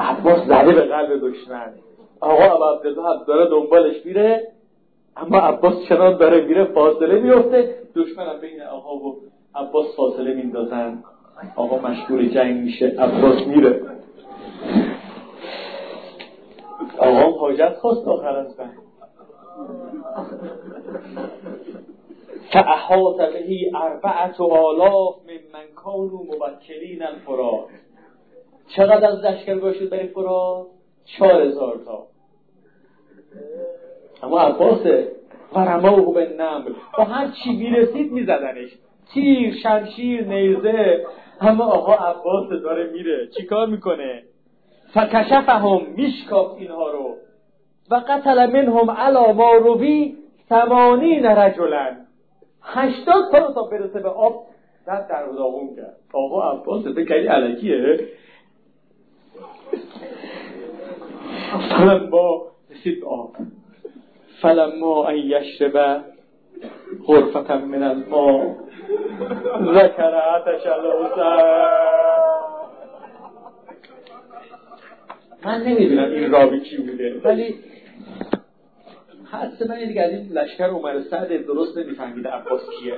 [0.00, 1.72] عباس زده به قلب دشمن.
[2.20, 4.48] آقا عبدالله داره دنبالش میره
[5.16, 9.16] اما عباس چنان داره میره فاصله میفته دشمن هم بین آقا و
[9.54, 11.02] عباس فاصله میندازن
[11.56, 13.82] آقا مشغول جنگ میشه عباس میره.
[16.98, 18.70] آقا حاجت خواست آخر از من.
[22.52, 27.64] فاحاط بهی اربعت و آلاف من من کانو موکلین الفرات.
[28.68, 30.66] چقدر از لشکر باشد برای فرات؟
[31.06, 32.06] چهار هزار تا.
[34.22, 35.12] اما عباسه
[35.54, 38.70] و رماه به نمل با هر چی می‌رسید میزدنش.
[39.12, 41.06] تیر شمشیر نیزه.
[41.40, 43.26] اما آقا عباس داره میره.
[43.26, 44.22] چیکار می‌کنه؟
[44.94, 47.16] فکشفهم میشکاف اینها رو.
[47.90, 50.16] و قتل منهم علا ما روی
[50.48, 52.06] ثمانین رجلن.
[52.62, 54.46] هشتاد تا تا برسه به آب
[54.86, 55.96] زد در داغون کرد.
[56.12, 58.00] آقا عباس فکری علکیه؟
[61.70, 63.30] فلما رسید آب.
[64.42, 66.04] فلما ان یشرب
[67.06, 68.54] غرفتا من الماء
[69.74, 70.66] ذکر عتش
[75.44, 77.20] من نمی‌دونم این راوی کی بوده.
[77.24, 77.54] ولی
[79.32, 82.94] حس من دیگه از این لشکر عمر سعد درست نمیفهمیده عباس کیه.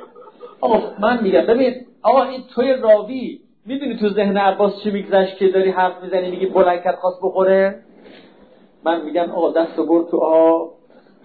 [0.60, 5.48] آقا من میگم ببین آقا این توی راوی می‌دونی تو ذهن عباس چی میگذشت که
[5.48, 7.82] داری حرف می‌زنی میگی بلند کرد خواست بخوره؟
[8.84, 10.72] من میگم آقا دست برد تو آب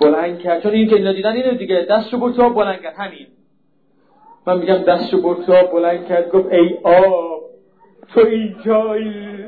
[0.02, 0.64] بلند کرد.
[0.64, 2.94] چون این که اینا دیدن اینو دیگه دستشو برد تو آب بلند کرد.
[2.98, 3.28] همین.
[4.48, 6.32] من میگم دستشو برد تو آب بلند کرد.
[6.32, 7.42] گفت ای آب
[8.14, 9.46] تو اینجایی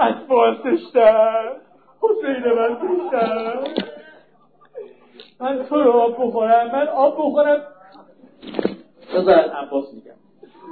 [0.00, 1.52] اطفال داشتم
[2.00, 3.64] حسین من داشتم
[5.40, 7.60] من تو رو آب بخورم من آب بخورم.
[9.14, 10.14] بذار عباس میگم.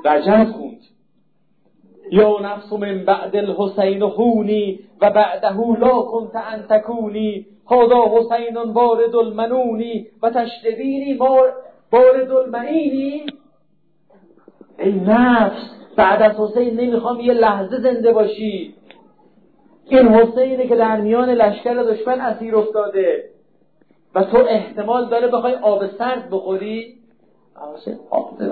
[0.05, 0.81] رجب خوند.
[2.12, 7.46] یا نفس من بعد الحسین خونی و بعده لا کنت ان تکونی.
[7.70, 11.14] هذا حسین وارد المنونی و تشتبینی
[11.92, 13.26] وارد المعینی.
[14.78, 18.74] ای نفس بعد از حسین نمی‌خوام یه لحظه زنده باشی.
[19.88, 23.24] این حسینه که در میان لشکر دشمن اسیر افتاده.
[24.14, 26.94] و تو احتمال داره بخوای آب سرد بخوری؟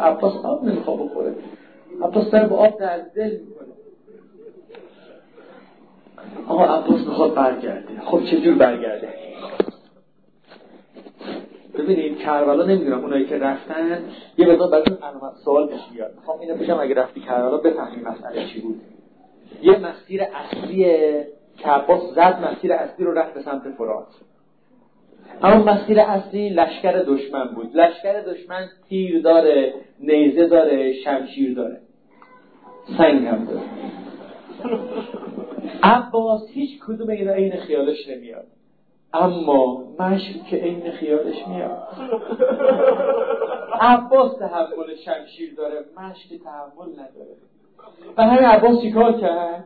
[0.00, 1.34] عباس آب نمی‌خواد بخوره.
[2.02, 3.68] عباس سر با آب در دل می‌کنه.
[6.48, 8.00] آقا عباس می‌خواد برگرده.
[8.04, 9.08] خب چجور برگرده؟
[11.78, 14.04] ببینید کربلا نمی‌دونم اونایی که رفتن
[14.38, 18.46] یه مقدار براتون علامت سوال پیش بیاد می‌خوام اینو بگم اگه رفتی کربلا بفهمی مسئله
[18.46, 18.80] چی بود.
[19.62, 20.84] یه مسیر اصلی
[21.56, 24.06] که عباس زد مسیر اصلی رو رفت به سمت فرات.
[25.42, 27.76] اما مسیر اصلی لشکر دشمن بود.
[27.76, 31.80] لشکر دشمن تیر داره نیزه داره شمشیر داره.
[32.98, 33.60] سنگ هم داره
[35.82, 38.46] عباس هیچ کدوم اینا عین خیالش نمیاد.
[39.14, 41.82] اما مشک که عین خیالش میاد.
[43.80, 47.36] عباس تحول شمشیر داره مشک تحول نداره.
[48.16, 49.64] و همین عباس چیکار کرد؟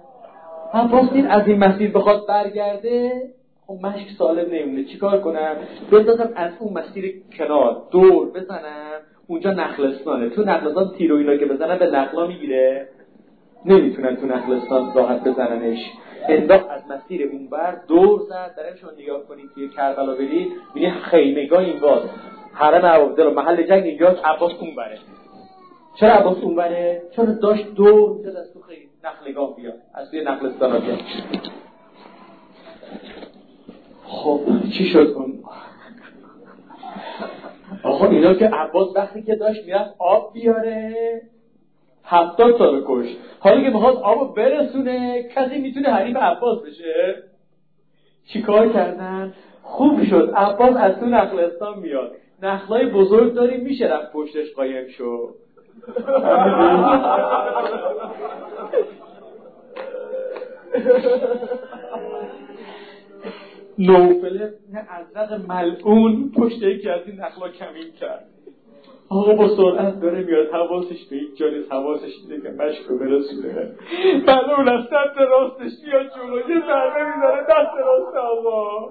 [0.73, 3.23] عباس دید از این مسیر بخواد برگرده
[3.67, 4.85] خب مشک سالم نمیمونه.
[4.85, 5.57] چیکار کنم؟
[5.93, 10.29] بندازم از اون مسیر کنار دور بزنم اونجا نخلستانه.
[10.29, 12.89] تو نخلستان تیر و اینا که بزنم به نخلا می‌گیره.
[13.65, 15.79] نمی‌تونن تو نخلستان راحت بزننش.
[16.29, 18.55] انداخت از مسیر اونور دور زد.
[18.57, 22.03] در شما نگاه کنید که کربلا برید می‌بینی خیمگاه این باز
[22.53, 24.99] حرم عبادل محل جنگ اینجا عباس اون بره
[25.95, 30.25] چرا عباس اون بره چون داشت دور می‌زد از تو خیلی نخلگاه بیاد از توی
[30.25, 30.99] نخلستان بیاد.
[34.05, 34.41] خب
[34.79, 35.17] چی شد؟
[37.83, 40.95] آخه اینا که عباس وقتی که داشت می‌رفت آب بیاره.
[42.05, 43.17] هفتاد تا رو کش.
[43.41, 47.23] حالی که می‌خواست آب برسونه کسی می‌تونه حریف عباس بشه؟
[48.33, 50.33] چیکار کردن؟ خوب شد.
[50.37, 52.13] عباس از تو نخلستان میاد.
[52.43, 55.35] نخلای بزرگ داریم میشه رفت پشتش قایم شو.
[63.79, 68.27] نوفل نه ازرق ملعون پشت یکی از این نخلا کمین کرد.
[69.09, 73.73] آقا با سرعت داره میاد حواسش به این جانیز حواسش اینه که مشک رو برسونه
[74.27, 78.89] بله اون از سمت راستش میاد جلو یه ضربه می‌زنه دست راست آقا.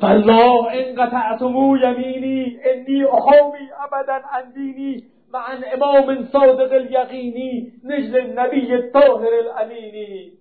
[0.00, 5.04] فالله ان قطعتمو یمینی انی احامی ابدا عن دینی
[5.34, 10.32] عن امام صادق الیقینی نجل النبی الطاهر الامینی.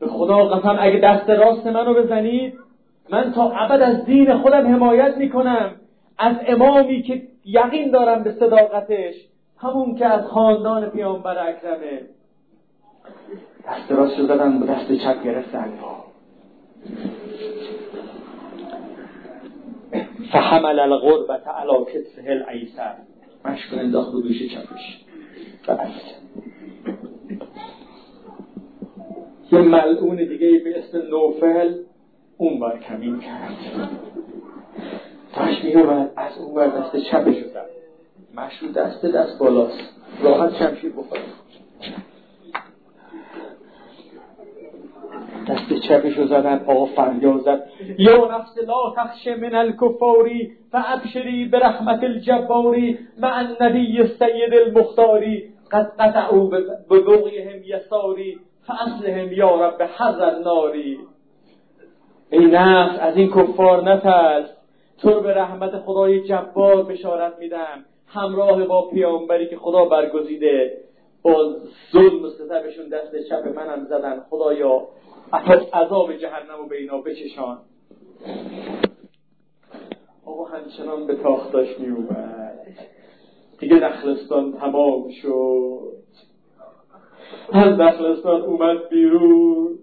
[0.00, 2.54] به خدا قسم اگه دست راست منو بزنید
[3.10, 5.70] من تا ابد از دین خودم حمایت می‌کنم.
[6.18, 9.14] از امامی که یقین دارم به صداقتش
[9.58, 12.00] همون که از خاندان پیامبر اکرمه.
[13.68, 16.02] دست راست زدن با دست چپ گرفت الفا
[20.32, 22.94] فحمل الغربت علا کتفه الایسر
[23.44, 24.98] مشکل انداخت رو دوش چپش.
[29.52, 31.74] یه ملعون دیگه به اسم نوفل
[32.36, 33.56] اون بار کمین کرد.
[35.34, 37.66] تاش میومد از اون بر دست چپش زد.
[38.34, 39.78] مشروع دست دست بالاست.
[40.22, 41.22] راحت شمشیر بخوره
[45.48, 47.62] دست چپش رو زدن آقا فریاد زد.
[47.98, 56.44] یا نفس لا تخش من الکفاری فابشری برحمت الجباری مع النبی سید المختاری قد قطعوا
[56.90, 60.98] ببغیهم یساری فاصلهم یا رب حذر ناری
[62.30, 64.61] ای نفس از این کفار نترس.
[65.02, 67.84] تو به رحمت خدای جبار بشارت میدم.
[68.06, 70.78] همراه با پیامبری که خدا برگزیده
[71.22, 71.56] با
[71.92, 74.20] ظلم و ستمشون دست چپ منم زدن.
[74.30, 74.88] خدایا
[75.72, 77.58] عذاب جهنم و به اینا بچشان.
[80.26, 82.06] آقا همچنان به تاختاش می
[83.58, 85.92] دیگه نخلستان تمام شد.
[87.52, 89.78] از نخلستان اومد بیرون.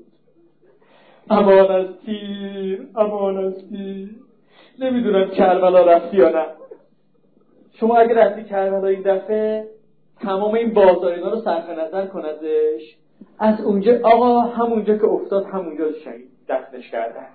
[1.30, 4.10] امان از تیر امان از تیر.
[4.80, 6.46] نمی‌دونم کربلا رفتی یا نه.
[7.74, 9.68] شما اگر رفتی کربلا این دفعه
[10.22, 12.96] تمام این بازارینا رو صرف نظر کن ازش.
[13.40, 17.28] از اونجا آقا همونجا که افتاد همونجا شهید دفنش کردن.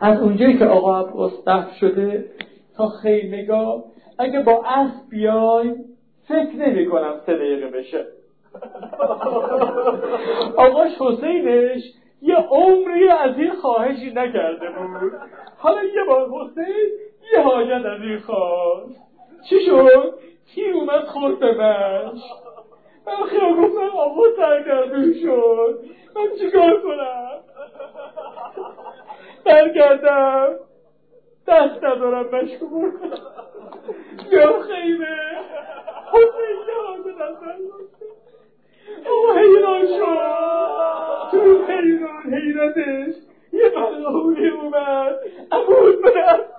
[0.00, 2.30] از اونجایی که آقا عباس دفن شده
[2.76, 3.84] تا خیمگاه
[4.18, 5.74] اگه با اسب بیای
[6.28, 8.06] فکر نمی کنم سه دقیقه بشه.
[10.56, 11.82] آقاش حسینش
[12.24, 15.12] یه عمری از این خواهشی نکرده بود.
[15.58, 16.88] حالا یه بار حسین
[17.32, 19.00] یه حاجت از این خواست.
[19.48, 20.14] چی شد؟
[20.54, 22.20] تیر اومد خورد به مش
[23.06, 25.80] من خیلی گفتم آقا سرگردون شد.
[26.16, 27.40] من چیکار کنم؟
[29.44, 30.54] برگردم.
[31.46, 33.18] دست ندارم مشکو بکنم
[34.30, 35.16] یا خیمه.
[36.12, 37.93] حسین یه حاجت از من آقا
[39.36, 43.14] حیران شد تو حیران حیرتش
[43.52, 45.16] یه ملعونی اومد
[45.52, 46.52] عبود به دست